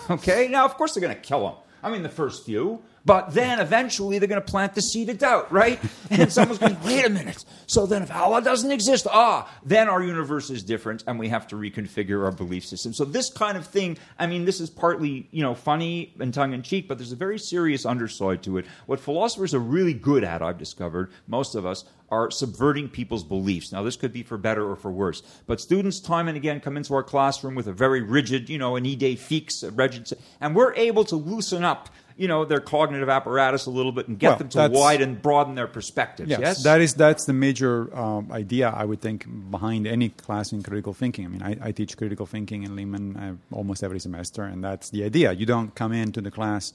[0.10, 1.56] Okay, now of course they're going to kill him.
[1.84, 2.82] I mean, the first few.
[3.04, 5.80] But then eventually they're going to plant the seed of doubt, right?
[6.12, 7.45] And someone's going, wait a minute.
[7.68, 11.47] So then if Allah doesn't exist, ah, then our universe is different and we have
[11.47, 12.91] to reconfigure our belief system.
[12.91, 16.52] So this kind of thing, I mean, this is partly, you know, funny and tongue
[16.52, 18.66] in cheek, but there's a very serious underside to it.
[18.88, 23.72] What philosophers are really good at, I've discovered, most of us, are subverting people's beliefs.
[23.72, 25.24] Now, this could be for better or for worse.
[25.47, 28.76] But students, time and again, come into our classroom with a very rigid, you know,
[28.76, 33.09] an idée fixe, a rigid, and we're able to loosen up you know their cognitive
[33.09, 36.30] apparatus a little bit and get Well, them to widen, broaden their perspectives.
[36.30, 40.51] Yes, Yes, that is that's the major um, idea I would think behind any class
[40.51, 41.26] in critical thinking.
[41.26, 44.89] I mean, I, I teach critical thinking in Lehman uh, almost every semester, and that's
[44.89, 45.32] the idea.
[45.34, 46.74] You don't come into the class,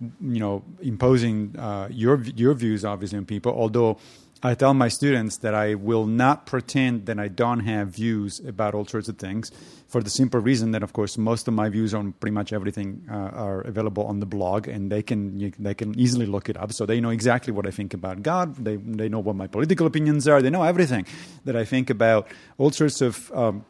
[0.00, 3.52] you know, imposing uh, your your views obviously on people.
[3.52, 3.98] Although
[4.44, 8.74] I tell my students that I will not pretend that I don't have views about
[8.74, 9.52] all sorts of things,
[9.86, 13.04] for the simple reason that, of course, most of my views on pretty much everything
[13.08, 16.56] uh, are available on the blog, and they can you, they can easily look it
[16.56, 18.56] up, so they know exactly what I think about God.
[18.56, 20.42] They they know what my political opinions are.
[20.42, 21.06] They know everything
[21.44, 22.26] that I think about
[22.58, 23.64] all sorts of um,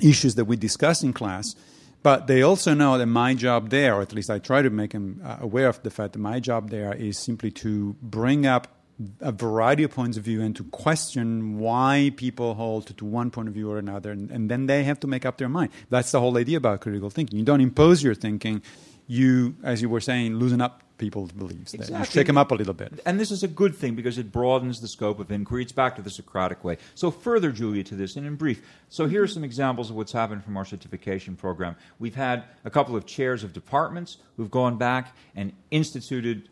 [0.00, 1.56] issues that we discuss in class.
[2.02, 4.90] But they also know that my job there, or at least I try to make
[4.90, 8.81] them uh, aware of the fact that my job there is simply to bring up
[9.20, 13.48] a variety of points of view and to question why people hold to one point
[13.48, 15.70] of view or another, and, and then they have to make up their mind.
[15.90, 17.38] That's the whole idea about critical thinking.
[17.38, 18.62] You don't impose your thinking.
[19.06, 21.74] You, as you were saying, loosen up people's beliefs.
[21.74, 23.00] You shake them up a little bit.
[23.04, 25.62] And this is a good thing because it broadens the scope of inquiry.
[25.62, 26.78] It's back to the Socratic way.
[26.94, 30.12] So, further, Julia, to this, and in brief, so here are some examples of what's
[30.12, 31.74] happened from our certification program.
[31.98, 36.48] We've had a couple of chairs of departments who've gone back and instituted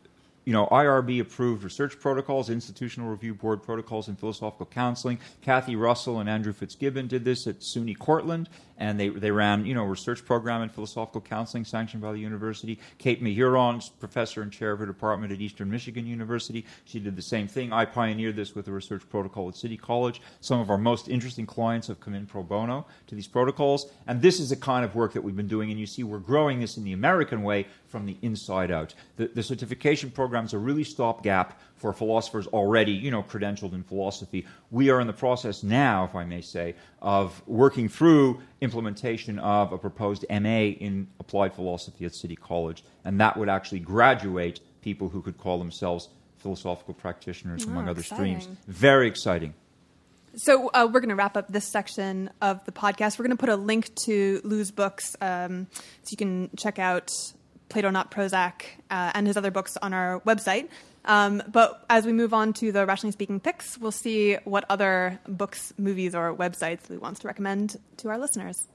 [0.50, 5.20] you know, IRB approved research protocols, institutional review board protocols, and philosophical counseling.
[5.42, 8.48] Kathy Russell and Andrew Fitzgibbon did this at SUNY Cortland,
[8.80, 12.18] and they, they ran, you know, a research program in philosophical counseling sanctioned by the
[12.18, 12.78] university.
[12.98, 16.64] Kate Mehuron's professor and chair of her department at Eastern Michigan University.
[16.86, 17.72] She did the same thing.
[17.72, 20.22] I pioneered this with a research protocol at City College.
[20.40, 24.22] Some of our most interesting clients have come in pro bono to these protocols, and
[24.22, 26.58] this is the kind of work that we've been doing, and you see we're growing
[26.58, 28.94] this in the American way from the inside out.
[29.16, 34.46] The, the certification programs are really stopgap for philosophers already, you know, credentialed in philosophy.
[34.70, 39.72] We are in the process now, if I may say, of working through implementation of
[39.72, 45.08] a proposed MA in applied philosophy at City College, and that would actually graduate people
[45.08, 48.46] who could call themselves philosophical practitioners, among Oh, other streams.
[48.68, 49.54] Very exciting.
[50.36, 53.18] So uh, we're going to wrap up this section of the podcast.
[53.18, 55.66] We're going to put a link to Lou's books, um,
[56.02, 57.10] so you can check out
[57.70, 60.68] Plato Not Prozac uh, and his other books on our website.
[61.04, 65.18] Um, but as we move on to the rationally speaking picks, we'll see what other
[65.26, 68.68] books, movies, or websites Lou wants to recommend to our listeners.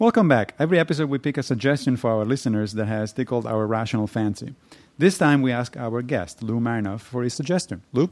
[0.00, 0.54] Welcome back.
[0.60, 4.54] Every episode, we pick a suggestion for our listeners that has tickled our rational fancy.
[4.98, 7.82] This time, we ask our guest, Lou Marinoff, for his suggestion.
[7.92, 8.10] Lou?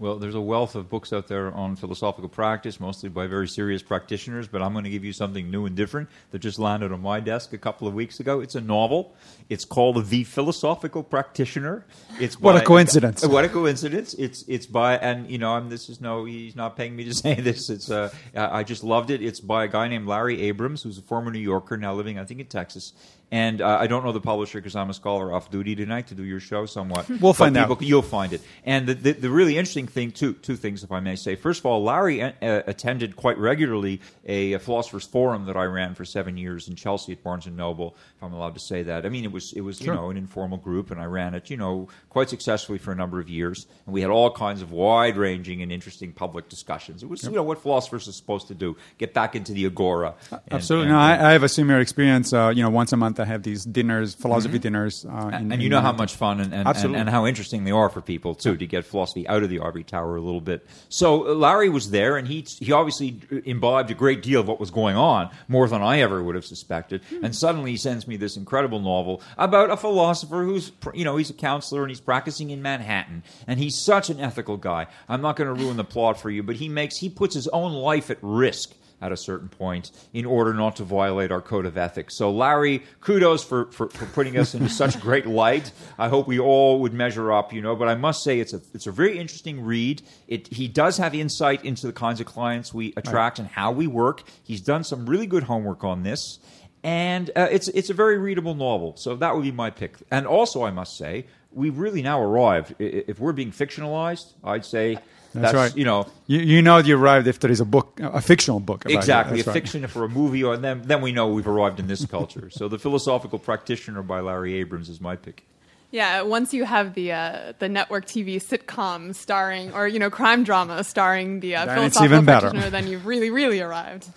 [0.00, 3.80] Well, there's a wealth of books out there on philosophical practice, mostly by very serious
[3.80, 7.00] practitioners, but I'm going to give you something new and different that just landed on
[7.00, 8.40] my desk a couple of weeks ago.
[8.40, 9.14] It's a novel.
[9.48, 11.86] It's called The Philosophical Practitioner.
[12.18, 13.24] It's What a by- coincidence.
[13.34, 14.14] What a coincidence.
[14.14, 17.14] It's it's by and you know, I'm this is no he's not paying me to
[17.24, 17.70] say this.
[17.70, 19.22] It's uh I just loved it.
[19.22, 22.24] It's by a guy named Larry Abrams who's a former New Yorker now living I
[22.24, 22.94] think in Texas.
[23.34, 26.14] And uh, I don't know the publisher because I'm a scholar off duty tonight to
[26.14, 27.08] do your show somewhat.
[27.08, 27.68] We'll But find out.
[27.68, 28.40] people- You'll find it.
[28.64, 31.34] And the, the, the really interesting thing, two, two things, if I may say.
[31.34, 35.96] First of all, Larry uh, attended quite regularly a, a philosophers forum that I ran
[35.96, 39.04] for seven years in Chelsea at Barnes and Noble, if I'm allowed to say that.
[39.04, 39.94] I mean, it was it was Sure.
[39.94, 42.94] you know an informal group, and I ran it you know quite successfully for a
[42.94, 43.66] number of years.
[43.86, 47.02] And we had all kinds of wide ranging and interesting public discussions.
[47.02, 50.14] It was you know what philosophers are supposed to do: get back into the agora.
[50.30, 50.86] And- Absolutely.
[50.90, 52.32] and- no, I, I have a similar experience.
[52.32, 55.06] Uh, you know, once a month I have these dinners, philosophy dinners.
[55.06, 57.70] Uh, in, and you know how much fun and, and, and, and how interesting they
[57.70, 60.66] are for people too to get philosophy out of the ivory tower a little bit.
[60.90, 64.60] So uh, Larry was there, and he he obviously imbibed a great deal of what
[64.60, 67.00] was going on, more than I ever would have suspected.
[67.22, 71.30] And suddenly he sends me this incredible novel about a philosopher who's you know he's
[71.30, 74.86] a counselor and he's practicing in Manhattan, and he's such an ethical guy.
[75.08, 77.48] I'm not going to ruin the plot for you, but he makes he puts his
[77.48, 81.66] own life at risk at a certain point in order not to violate our code
[81.66, 82.14] of ethics.
[82.14, 85.72] So, Larry, kudos for, for, for putting us into such great light.
[85.98, 87.76] I hope we all would measure up, you know.
[87.76, 90.02] But I must say, it's a it's a very interesting read.
[90.28, 93.86] It he does have insight into the kinds of clients we attract and how we
[93.86, 94.22] work.
[94.42, 96.38] He's done some really good homework on this.
[96.82, 99.96] And uh, it's it's a very readable novel, so that would be my pick.
[100.10, 102.74] And also, I must say, we've really now arrived.
[102.78, 104.98] If we're being fictionalized, I'd say
[105.42, 105.76] That's, right.
[105.76, 108.84] You know, you, you know you arrived if there is a book, a fictional book.
[108.84, 109.62] About exactly That's a right.
[109.62, 112.68] fiction for a movie or then then we know we've arrived in this culture so
[112.68, 115.42] the philosophical practitioner by larry abrams is my pick
[115.90, 120.42] Yeah, once you have the uh, the network TV sitcom starring, or you know, crime
[120.42, 122.50] drama starring the uh, Then it's philosophical even better.
[122.50, 124.10] practitioner, then you've really, really arrived.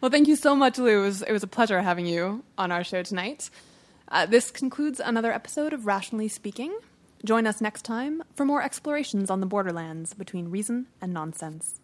[0.00, 1.00] Well, thank you so much, Lou.
[1.00, 3.50] It was, it was a pleasure having you on our show tonight.
[4.08, 6.72] Uh, this concludes another episode of Rationally Speaking.
[7.24, 11.80] Join us next time for more explorations on the borderlands between reason and nonsense.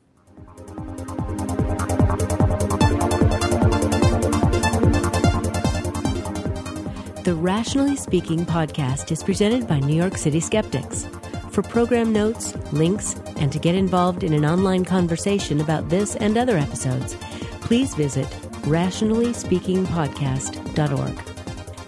[7.24, 11.06] The Rationally Speaking podcast is presented by New York City Skeptics.
[11.50, 16.36] For program notes, links, and to get involved in an online conversation about this and
[16.36, 17.14] other episodes,
[17.62, 18.26] please visit
[18.66, 21.29] rationallyspeakingpodcast.org.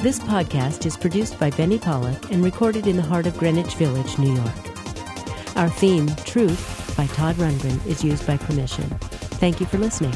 [0.02, 4.18] This podcast is produced by Benny Pollak and recorded in the heart of Greenwich Village,
[4.18, 5.56] New York.
[5.56, 8.88] Our theme, Truth, by Todd Rundgren, is used by permission.
[9.38, 10.14] Thank you for listening.